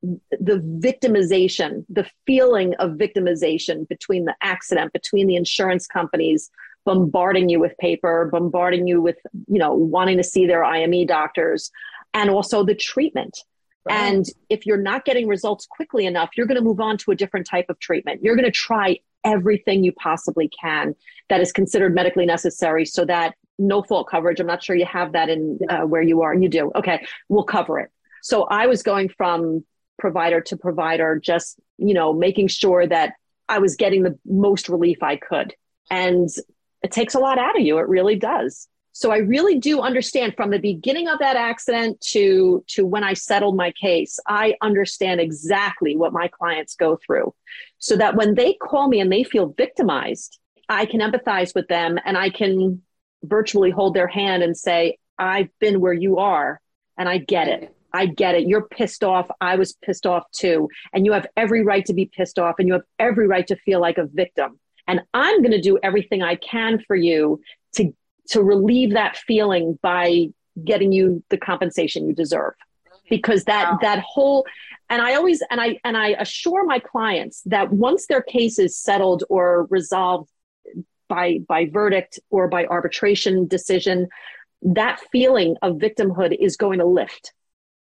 [0.01, 6.49] the victimization, the feeling of victimization between the accident, between the insurance companies,
[6.85, 9.17] bombarding you with paper, bombarding you with,
[9.47, 11.71] you know, wanting to see their IME doctors,
[12.13, 13.37] and also the treatment.
[13.83, 13.95] Right.
[13.95, 17.15] And if you're not getting results quickly enough, you're going to move on to a
[17.15, 18.21] different type of treatment.
[18.23, 20.95] You're going to try everything you possibly can
[21.29, 24.39] that is considered medically necessary so that no fault coverage.
[24.39, 26.33] I'm not sure you have that in uh, where you are.
[26.33, 26.71] You do.
[26.75, 27.05] Okay.
[27.29, 27.89] We'll cover it.
[28.21, 29.63] So I was going from
[29.97, 33.13] provider to provider, just, you know, making sure that
[33.49, 35.55] I was getting the most relief I could.
[35.89, 36.29] And
[36.83, 37.77] it takes a lot out of you.
[37.77, 38.67] It really does.
[38.93, 43.13] So I really do understand from the beginning of that accident to to when I
[43.13, 47.33] settled my case, I understand exactly what my clients go through.
[47.79, 51.99] So that when they call me and they feel victimized, I can empathize with them
[52.05, 52.81] and I can
[53.23, 56.59] virtually hold their hand and say, I've been where you are
[56.97, 57.75] and I get it.
[57.93, 58.47] I get it.
[58.47, 59.27] You're pissed off.
[59.41, 60.69] I was pissed off too.
[60.93, 63.55] And you have every right to be pissed off and you have every right to
[63.57, 64.60] feel like a victim.
[64.87, 67.41] And I'm going to do everything I can for you
[67.75, 67.93] to,
[68.29, 70.27] to relieve that feeling by
[70.63, 72.53] getting you the compensation you deserve.
[73.09, 73.77] Because that, wow.
[73.81, 74.45] that whole,
[74.89, 78.77] and I always, and I, and I assure my clients that once their case is
[78.77, 80.29] settled or resolved
[81.09, 84.07] by, by verdict or by arbitration decision,
[84.61, 87.33] that feeling of victimhood is going to lift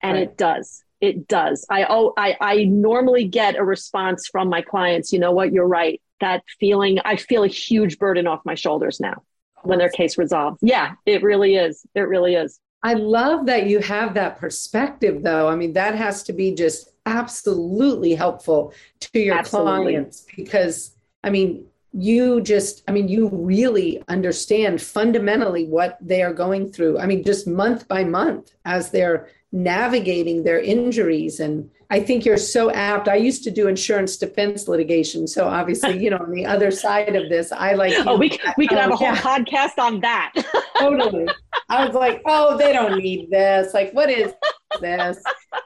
[0.01, 0.29] and right.
[0.29, 5.11] it does it does i oh I, I normally get a response from my clients
[5.11, 8.99] you know what you're right that feeling i feel a huge burden off my shoulders
[8.99, 9.21] now
[9.63, 11.85] when their case resolves yeah it really is.
[11.95, 12.59] It really is.
[12.83, 15.47] I love that you have that perspective though.
[15.47, 19.93] I mean that has to be just absolutely helpful to your absolutely.
[19.93, 26.33] clients because i mean you just i mean you really understand fundamentally what they are
[26.33, 26.99] going through.
[26.99, 31.39] I mean just month by month as they're navigating their injuries.
[31.39, 33.07] And i think you're so apt.
[33.07, 35.27] I used to do insurance defense litigation.
[35.27, 38.67] So obviously you know on the other side of this i like oh we, we
[38.67, 39.21] could have a whole yeah.
[39.21, 40.33] podcast on that.
[40.79, 41.27] Totally.
[41.69, 43.73] I was like oh they don't need this.
[43.73, 44.33] Like what is
[44.81, 45.23] this?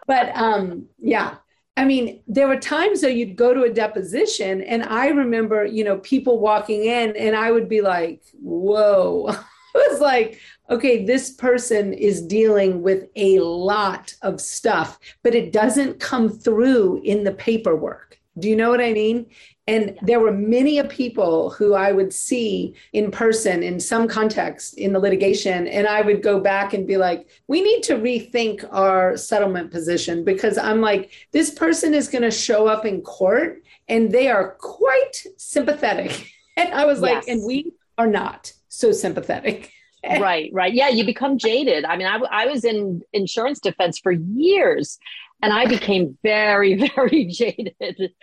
[0.08, 1.36] But um yeah.
[1.78, 5.84] I mean, there were times that you'd go to a deposition, and I remember, you
[5.86, 9.30] know, people walking in, and I would be like, whoa.
[9.76, 10.39] it was like,
[10.71, 17.01] okay, this person is dealing with a lot of stuff, but it doesn't come through
[17.03, 18.17] in the paperwork.
[18.39, 19.25] Do you know what I mean?
[19.67, 24.73] And there were many a people who I would see in person in some context
[24.75, 25.67] in the litigation.
[25.67, 30.23] And I would go back and be like, we need to rethink our settlement position
[30.23, 34.55] because I'm like, this person is going to show up in court and they are
[34.60, 36.27] quite sympathetic.
[36.57, 37.01] And I was yes.
[37.01, 39.71] like, and we are not so sympathetic.
[40.03, 40.73] Right, right.
[40.73, 41.85] Yeah, you become jaded.
[41.85, 44.97] I mean, I, I was in insurance defense for years
[45.41, 48.13] and I became very, very jaded.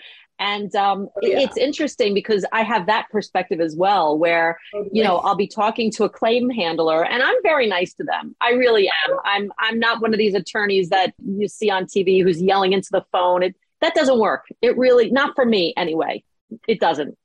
[0.41, 1.41] And um, oh, yeah.
[1.41, 4.57] it's interesting because I have that perspective as well, where
[4.93, 8.37] you know I'll be talking to a claim handler, and I'm very nice to them.
[8.41, 9.19] I really am.
[9.25, 12.89] I'm I'm not one of these attorneys that you see on TV who's yelling into
[12.93, 13.43] the phone.
[13.43, 14.45] It that doesn't work.
[14.63, 16.23] It really not for me anyway.
[16.69, 17.19] It doesn't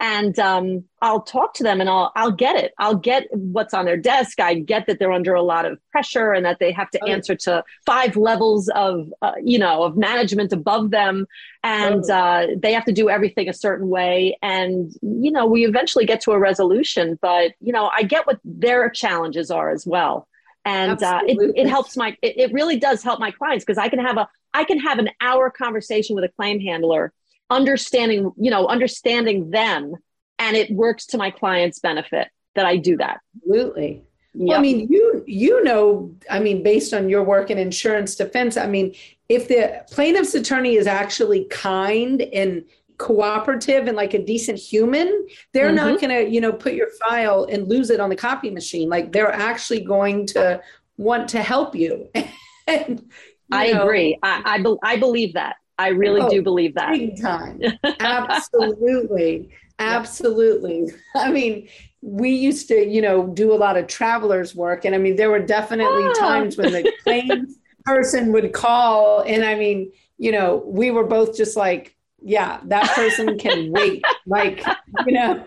[0.00, 2.72] and um, I'll talk to them and I'll I'll get it.
[2.78, 4.40] I'll get what's on their desk.
[4.40, 7.36] I get that they're under a lot of pressure and that they have to answer
[7.36, 11.26] to five levels of uh, you know of management above them,
[11.62, 14.38] and uh, they have to do everything a certain way.
[14.40, 18.40] And you know we eventually get to a resolution, but you know I get what
[18.42, 20.26] their challenges are as well,
[20.64, 23.90] and uh, it it helps my it, it really does help my clients because I
[23.90, 27.12] can have a I can have an hour conversation with a claim handler
[27.50, 29.94] understanding, you know, understanding them
[30.38, 33.20] and it works to my client's benefit that I do that.
[33.36, 34.02] Absolutely.
[34.34, 34.48] Yep.
[34.48, 38.56] Well, I mean, you you know, I mean, based on your work in insurance defense,
[38.56, 38.94] I mean,
[39.28, 42.64] if the plaintiff's attorney is actually kind and
[42.98, 45.76] cooperative and like a decent human, they're mm-hmm.
[45.76, 48.88] not going to, you know, put your file and lose it on the copy machine.
[48.88, 50.60] Like they're actually going to
[50.96, 52.08] want to help you.
[52.68, 53.06] and, you
[53.50, 54.18] I know, agree.
[54.22, 55.56] I I, be- I believe that.
[55.80, 56.92] I really oh, do believe that.
[56.92, 57.60] Big time.
[58.00, 59.48] Absolutely.
[59.78, 60.92] Absolutely.
[61.16, 61.68] I mean,
[62.02, 64.84] we used to, you know, do a lot of travelers work.
[64.84, 66.12] And I mean, there were definitely ah.
[66.18, 69.22] times when the claims person would call.
[69.22, 74.04] And I mean, you know, we were both just like, yeah, that person can wait.
[74.26, 74.62] Like,
[75.06, 75.46] you know.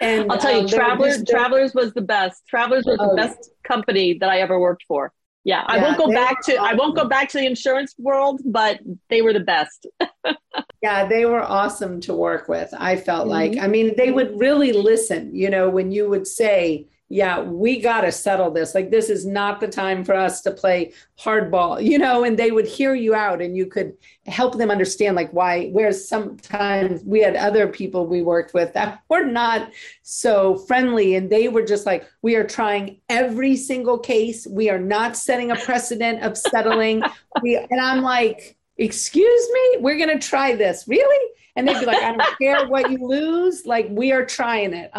[0.00, 2.46] And I'll tell you, um, Travelers, Travelers was the best.
[2.46, 5.12] Travelers was oh, the best company that I ever worked for.
[5.44, 6.64] Yeah, I won't go back to awesome.
[6.64, 8.80] I won't go back to the insurance world, but
[9.10, 9.86] they were the best.
[10.82, 12.72] yeah, they were awesome to work with.
[12.78, 13.54] I felt mm-hmm.
[13.54, 17.80] like I mean they would really listen, you know, when you would say, yeah, we
[17.80, 18.74] got to settle this.
[18.74, 22.50] Like, this is not the time for us to play hardball, you know, and they
[22.50, 23.94] would hear you out and you could
[24.26, 29.02] help them understand, like, why, whereas sometimes we had other people we worked with that
[29.08, 29.70] were not
[30.02, 34.46] so friendly and they were just like, we are trying every single case.
[34.46, 37.02] We are not setting a precedent of settling.
[37.42, 40.86] we, and I'm like, excuse me, we're going to try this.
[40.88, 41.32] Really?
[41.56, 43.64] And they'd be like, I don't care what you lose.
[43.64, 44.90] Like, we are trying it.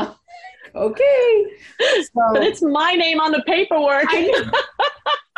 [0.76, 1.46] Okay.
[1.80, 4.06] So, but it's my name on the paperwork.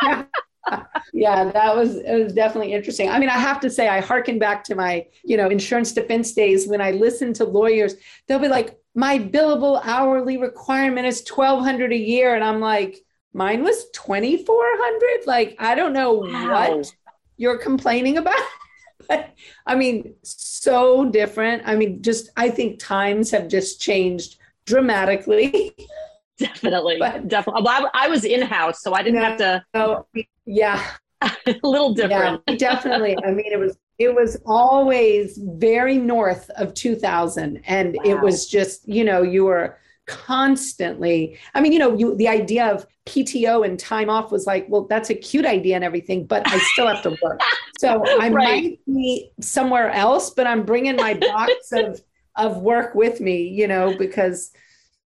[0.02, 0.24] yeah.
[1.12, 3.08] yeah, that was it was definitely interesting.
[3.08, 6.32] I mean, I have to say, I harken back to my, you know, insurance defense
[6.32, 7.94] days when I listen to lawyers,
[8.26, 12.34] they'll be like, my billable hourly requirement is twelve hundred a year.
[12.34, 12.98] And I'm like,
[13.32, 15.26] mine was twenty four hundred.
[15.26, 16.70] Like, I don't know wow.
[16.76, 16.92] what
[17.36, 18.40] you're complaining about.
[19.08, 19.34] but
[19.66, 21.62] I mean, so different.
[21.64, 24.37] I mean, just I think times have just changed
[24.68, 25.74] dramatically.
[26.38, 27.62] Definitely, but, definitely.
[27.64, 29.64] Well, I, I was in house, so I didn't no, have to.
[29.74, 30.06] Oh,
[30.46, 30.88] yeah,
[31.20, 31.32] a
[31.64, 32.42] little different.
[32.46, 33.16] Yeah, definitely.
[33.24, 38.02] I mean, it was it was always very north of 2000, and wow.
[38.04, 41.36] it was just you know you were constantly.
[41.56, 44.84] I mean, you know, you the idea of PTO and time off was like, well,
[44.84, 47.40] that's a cute idea and everything, but I still have to work.
[47.80, 48.32] So I right.
[48.32, 52.00] might be somewhere else, but I'm bringing my box of
[52.38, 54.52] of work with me, you know, because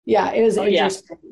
[0.04, 1.18] yeah, it was oh, interesting.
[1.22, 1.28] Yeah.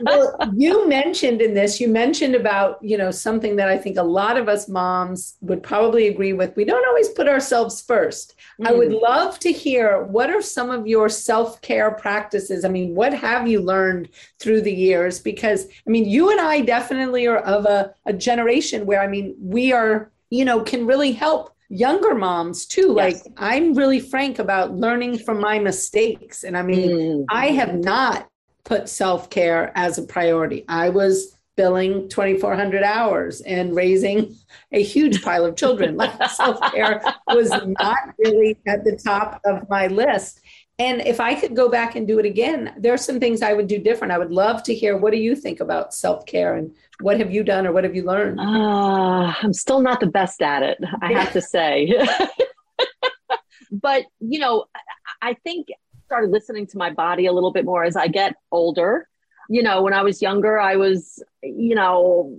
[0.00, 4.02] well, you mentioned in this, you mentioned about, you know, something that I think a
[4.02, 6.54] lot of us moms would probably agree with.
[6.56, 8.34] We don't always put ourselves first.
[8.60, 8.68] Mm.
[8.68, 9.00] I would mm.
[9.00, 12.64] love to hear what are some of your self care practices?
[12.64, 14.08] I mean, what have you learned
[14.38, 15.20] through the years?
[15.20, 19.36] Because, I mean, you and I definitely are of a, a generation where, I mean,
[19.40, 22.94] we are, you know, can really help younger moms too.
[22.96, 23.24] Yes.
[23.24, 26.44] Like I'm really frank about learning from my mistakes.
[26.44, 27.24] And I mean, mm.
[27.30, 28.28] I have not
[28.64, 30.64] put self care as a priority.
[30.68, 34.32] I was billing 2400 hours and raising
[34.70, 37.50] a huge pile of children like self-care was
[37.80, 40.40] not really at the top of my list
[40.78, 43.52] and if i could go back and do it again there are some things i
[43.52, 46.72] would do different i would love to hear what do you think about self-care and
[47.00, 48.40] what have you done or what have you learned?
[48.40, 51.92] Uh, I'm still not the best at it, I have to say.
[53.70, 54.64] but, you know,
[55.22, 58.34] I think I started listening to my body a little bit more as I get
[58.50, 59.08] older.
[59.48, 62.36] You know, when I was younger, I was, you know,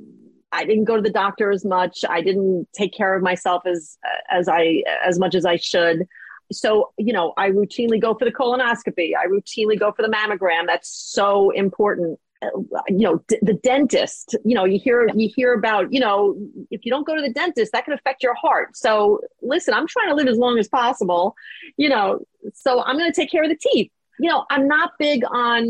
[0.51, 2.03] I didn't go to the doctor as much.
[2.07, 3.97] I didn't take care of myself as
[4.29, 6.07] as I as much as I should.
[6.51, 9.11] So, you know, I routinely go for the colonoscopy.
[9.15, 10.65] I routinely go for the mammogram.
[10.67, 12.19] That's so important.
[12.41, 12.47] Uh,
[12.87, 16.37] you know d- the dentist you know you hear you hear about you know
[16.71, 18.77] if you don't go to the dentist that can affect your heart.
[18.77, 21.35] So listen i'm trying to live as long as possible
[21.75, 22.21] you know
[22.53, 23.91] so i'm going to take care of the teeth.
[24.19, 25.65] You know i'm not big on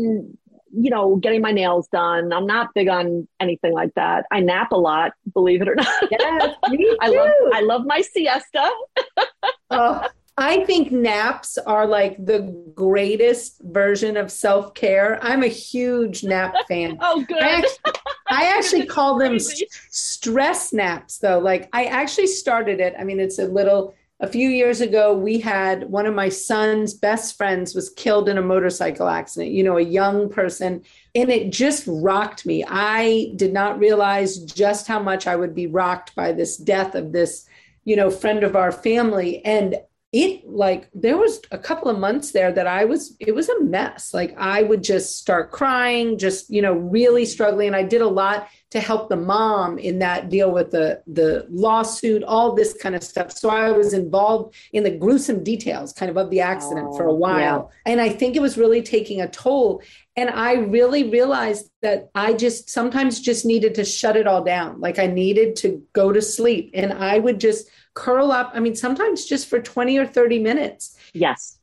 [0.72, 2.32] you know getting my nails done.
[2.32, 4.26] I'm not big on anything like that.
[4.30, 5.88] I nap a lot believe it or not.
[6.08, 6.96] Yes, me too.
[7.00, 8.70] i love i love my siesta.
[9.72, 10.04] Oh
[10.40, 12.40] I think naps are like the
[12.74, 15.18] greatest version of self care.
[15.22, 16.96] I'm a huge nap fan.
[17.00, 17.42] oh, good.
[17.42, 17.92] I actually,
[18.30, 21.38] I actually call them stress naps, though.
[21.38, 22.94] Like, I actually started it.
[22.98, 26.94] I mean, it's a little, a few years ago, we had one of my son's
[26.94, 30.82] best friends was killed in a motorcycle accident, you know, a young person.
[31.14, 32.64] And it just rocked me.
[32.66, 37.12] I did not realize just how much I would be rocked by this death of
[37.12, 37.46] this
[37.84, 39.74] you know friend of our family and
[40.12, 43.62] it like there was a couple of months there that I was it was a
[43.62, 44.12] mess.
[44.12, 47.68] Like I would just start crying, just you know, really struggling.
[47.68, 51.46] And I did a lot to help the mom in that deal with the the
[51.48, 53.30] lawsuit, all this kind of stuff.
[53.30, 57.06] So I was involved in the gruesome details kind of of the accident oh, for
[57.06, 57.70] a oh, while.
[57.86, 57.92] Yeah.
[57.92, 59.80] And I think it was really taking a toll.
[60.16, 64.80] And I really realized that I just sometimes just needed to shut it all down.
[64.80, 66.72] Like I needed to go to sleep.
[66.74, 68.52] And I would just curl up.
[68.54, 70.96] I mean, sometimes just for 20 or 30 minutes.
[71.12, 71.58] Yes.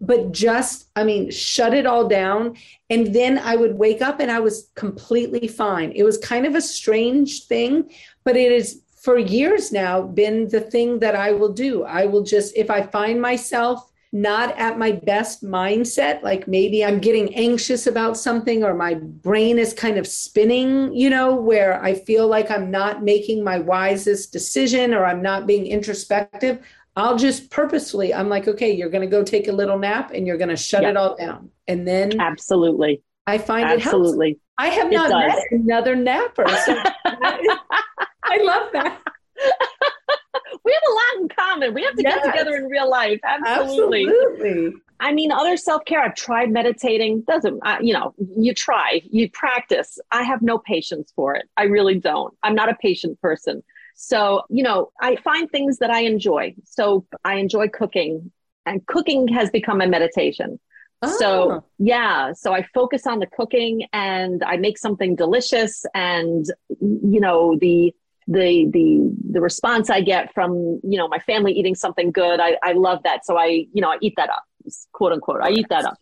[0.00, 2.56] But just, I mean, shut it all down.
[2.90, 5.92] And then I would wake up and I was completely fine.
[5.92, 7.90] It was kind of a strange thing,
[8.24, 11.84] but it is for years now been the thing that I will do.
[11.84, 17.00] I will just, if I find myself not at my best mindset, like maybe I'm
[17.00, 21.94] getting anxious about something or my brain is kind of spinning, you know, where I
[21.94, 26.64] feel like I'm not making my wisest decision or I'm not being introspective,
[26.96, 30.26] I'll just purposefully, I'm like, okay, you're going to go take a little nap and
[30.26, 30.92] you're going to shut yep.
[30.92, 31.50] it all down.
[31.68, 33.02] And then absolutely.
[33.26, 34.30] I find absolutely.
[34.30, 34.40] it helps.
[34.58, 36.48] I have not met another napper.
[36.48, 39.02] So I love that
[40.64, 41.74] we have a lot in common.
[41.74, 42.16] We have to yes.
[42.16, 43.20] get together in real life.
[43.24, 44.06] Absolutely.
[44.06, 44.74] Absolutely.
[44.98, 46.02] I mean, other self care.
[46.02, 47.22] I've tried meditating.
[47.26, 48.14] Doesn't uh, you know?
[48.36, 49.98] You try, you practice.
[50.10, 51.48] I have no patience for it.
[51.56, 52.34] I really don't.
[52.42, 53.62] I'm not a patient person.
[53.94, 56.54] So you know, I find things that I enjoy.
[56.64, 58.32] So I enjoy cooking,
[58.64, 60.58] and cooking has become a meditation.
[61.02, 61.16] Oh.
[61.18, 66.46] So yeah, so I focus on the cooking and I make something delicious and
[66.80, 67.94] you know the
[68.26, 72.56] the the the response I get from you know my family eating something good, I,
[72.62, 73.24] I love that.
[73.24, 74.44] So I you know I eat that up,
[74.92, 75.40] quote unquote.
[75.42, 75.98] I eat that up.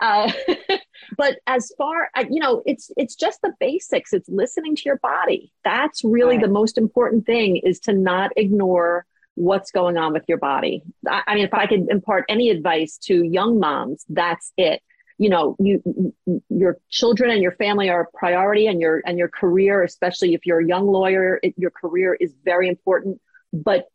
[0.00, 0.32] Uh,
[1.16, 5.52] but as far you know it's it's just the basics it's listening to your body
[5.64, 6.44] that's really right.
[6.44, 11.22] the most important thing is to not ignore what's going on with your body I,
[11.26, 14.82] I mean if i could impart any advice to young moms that's it
[15.18, 16.14] you know you
[16.48, 20.46] your children and your family are a priority and your and your career especially if
[20.46, 23.20] you're a young lawyer it, your career is very important
[23.52, 23.86] but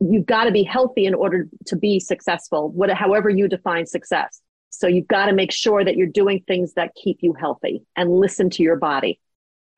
[0.00, 4.40] you've got to be healthy in order to be successful what however you define success
[4.74, 8.10] so you've got to make sure that you're doing things that keep you healthy and
[8.10, 9.20] listen to your body.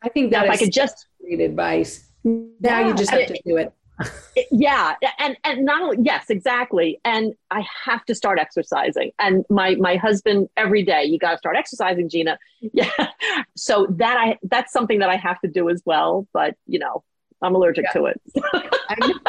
[0.02, 2.10] I think that now, if I could just great advice.
[2.24, 3.72] Now yeah, you just have to do it.
[4.50, 7.00] Yeah, and and not only yes, exactly.
[7.04, 9.12] And I have to start exercising.
[9.18, 12.38] And my my husband every day, you got to start exercising, Gina.
[12.72, 12.90] Yeah.
[13.54, 16.26] So that I that's something that I have to do as well.
[16.32, 17.04] But you know,
[17.42, 17.92] I'm allergic yeah.
[17.92, 18.20] to it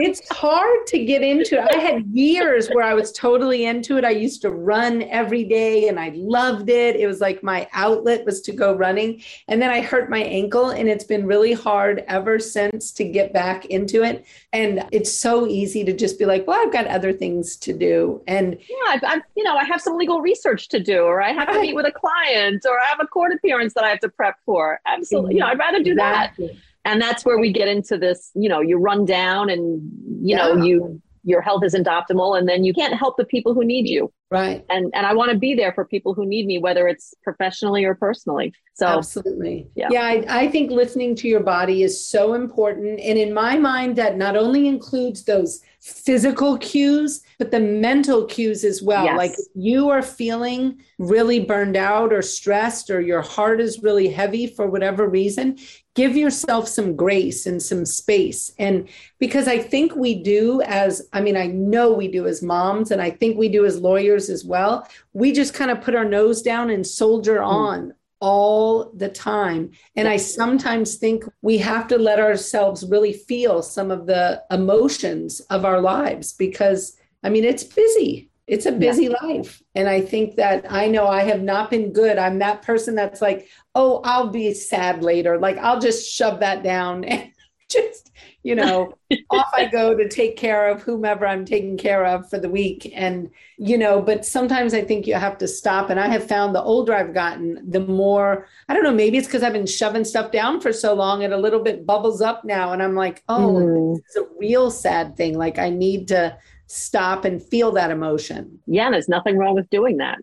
[0.00, 1.74] it's hard to get into it.
[1.74, 4.04] I had years where I was totally into it.
[4.04, 6.96] I used to run every day and I loved it.
[6.96, 9.22] It was like my outlet was to go running.
[9.48, 13.32] And then I hurt my ankle and it's been really hard ever since to get
[13.32, 14.24] back into it.
[14.52, 18.22] And it's so easy to just be like, well, I've got other things to do.
[18.26, 21.48] And yeah, I'm, you know, I have some legal research to do, or I have
[21.52, 24.08] to meet with a client, or I have a court appearance that I have to
[24.08, 24.80] prep for.
[24.86, 25.34] Absolutely.
[25.34, 26.46] You know, I'd rather do exactly.
[26.48, 26.56] that
[26.88, 29.82] and that's where we get into this you know you run down and
[30.22, 30.36] you yeah.
[30.38, 33.86] know you your health isn't optimal and then you can't help the people who need
[33.86, 34.64] you right.
[34.68, 37.84] And and i want to be there for people who need me whether it's professionally
[37.84, 38.52] or personally.
[38.74, 39.68] So absolutely.
[39.74, 43.00] Yeah, yeah I, I think listening to your body is so important.
[43.00, 48.64] And in my mind that not only includes those physical cues but the mental cues
[48.64, 49.04] as well.
[49.04, 49.16] Yes.
[49.16, 54.46] like you are feeling really burned out or stressed or your heart is really heavy
[54.46, 55.56] for whatever reason
[55.98, 58.52] give yourself some grace and some space.
[58.56, 62.92] And because I think we do as, I mean, I know we do as moms,
[62.92, 64.88] and I think we do as lawyers as well.
[65.12, 67.46] We just kind of put our nose down and soldier mm.
[67.46, 69.70] on all the time.
[69.96, 75.40] And I sometimes think we have to let ourselves really feel some of the emotions
[75.50, 78.30] of our lives because, I mean, it's busy.
[78.48, 79.16] It's a busy yeah.
[79.22, 79.62] life.
[79.74, 82.18] And I think that I know I have not been good.
[82.18, 85.38] I'm that person that's like, oh, I'll be sad later.
[85.38, 87.04] Like I'll just shove that down
[87.70, 88.12] just,
[88.42, 88.94] you know,
[89.30, 92.90] off I go to take care of whomever I'm taking care of for the week.
[92.94, 95.90] And, you know, but sometimes I think you have to stop.
[95.90, 99.26] And I have found the older I've gotten, the more, I don't know, maybe it's
[99.26, 102.44] because I've been shoving stuff down for so long, it a little bit bubbles up
[102.44, 102.72] now.
[102.72, 103.98] And I'm like, oh, mm.
[103.98, 105.36] it's a real sad thing.
[105.36, 108.60] Like I need to stop and feel that emotion.
[108.66, 110.18] Yeah, there's nothing wrong with doing that.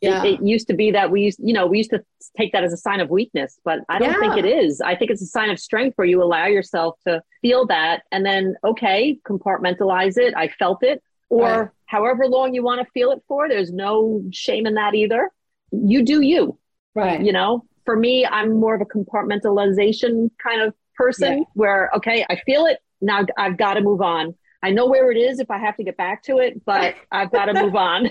[0.00, 0.24] Yeah.
[0.24, 2.02] It, it, used to be that we used, you know, we used to
[2.36, 4.20] take that as a sign of weakness, but I don't yeah.
[4.20, 4.80] think it is.
[4.80, 8.24] I think it's a sign of strength where you allow yourself to feel that and
[8.24, 10.34] then, okay, compartmentalize it.
[10.34, 11.02] I felt it.
[11.28, 11.68] Or right.
[11.84, 15.30] however long you want to feel it for, there's no shame in that either.
[15.70, 16.58] You do you.
[16.94, 17.22] Right.
[17.22, 21.44] You know, for me, I'm more of a compartmentalization kind of person yeah.
[21.54, 22.78] where, okay, I feel it.
[23.00, 24.34] Now I've got to move on.
[24.62, 27.30] I know where it is if I have to get back to it, but I've
[27.30, 28.10] got to move on.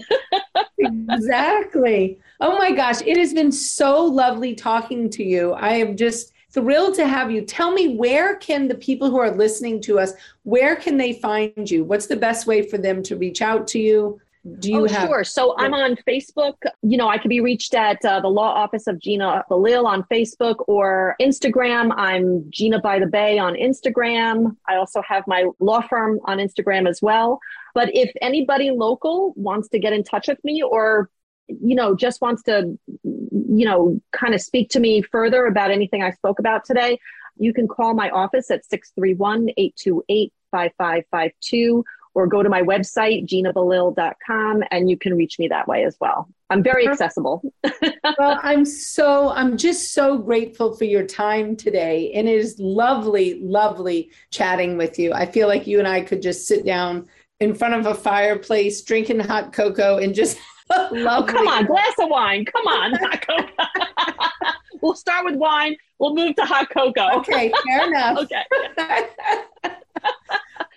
[0.78, 2.20] exactly.
[2.40, 5.54] Oh my gosh, it has been so lovely talking to you.
[5.54, 7.42] I am just thrilled to have you.
[7.42, 11.70] Tell me where can the people who are listening to us, where can they find
[11.70, 11.84] you?
[11.84, 14.20] What's the best way for them to reach out to you?
[14.60, 15.24] Do you oh, have sure.
[15.24, 16.54] So i'm on facebook.
[16.82, 20.04] You know i can be reached at uh, the law office of gina Belisle on
[20.04, 21.94] facebook or instagram.
[21.96, 24.56] I'm gina by the bay on instagram.
[24.68, 27.40] I also have my law firm on instagram as well.
[27.76, 31.10] But if anybody local wants to get in touch with me or
[31.48, 36.04] you know just wants to you know kind of speak to me further about anything
[36.04, 37.00] i spoke about today
[37.38, 41.84] you can call my office at 631 828 5552
[42.16, 46.28] or go to my website, ginabelisle.com, and you can reach me that way as well.
[46.50, 47.42] I'm very accessible.
[48.18, 52.12] well, I'm so, I'm just so grateful for your time today.
[52.14, 55.14] And it is lovely, lovely chatting with you.
[55.14, 57.08] I feel like you and I could just sit down
[57.40, 60.38] in front of a fireplace, drinking hot cocoa, and just
[60.72, 62.46] Oh, come on, glass of wine.
[62.46, 64.54] Come on, hot cocoa.
[64.82, 65.76] we'll start with wine.
[65.98, 67.20] We'll move to hot cocoa.
[67.20, 68.20] Okay, fair enough.
[68.20, 68.44] okay.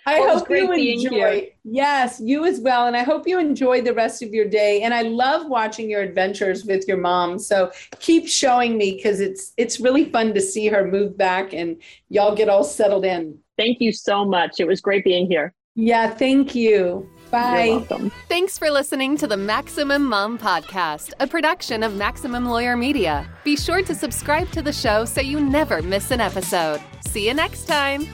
[0.05, 1.51] I well, hope you enjoy.
[1.63, 2.87] Yes, you as well.
[2.87, 4.81] And I hope you enjoy the rest of your day.
[4.81, 7.39] And I love watching your adventures with your mom.
[7.39, 11.81] So keep showing me because it's it's really fun to see her move back and
[12.09, 13.37] y'all get all settled in.
[13.57, 14.59] Thank you so much.
[14.59, 15.53] It was great being here.
[15.75, 17.09] Yeah, thank you.
[17.31, 17.83] Bye.
[18.29, 23.27] Thanks for listening to the Maximum Mom Podcast, a production of Maximum Lawyer Media.
[23.43, 26.79] Be sure to subscribe to the show so you never miss an episode.
[27.07, 28.07] See you next time.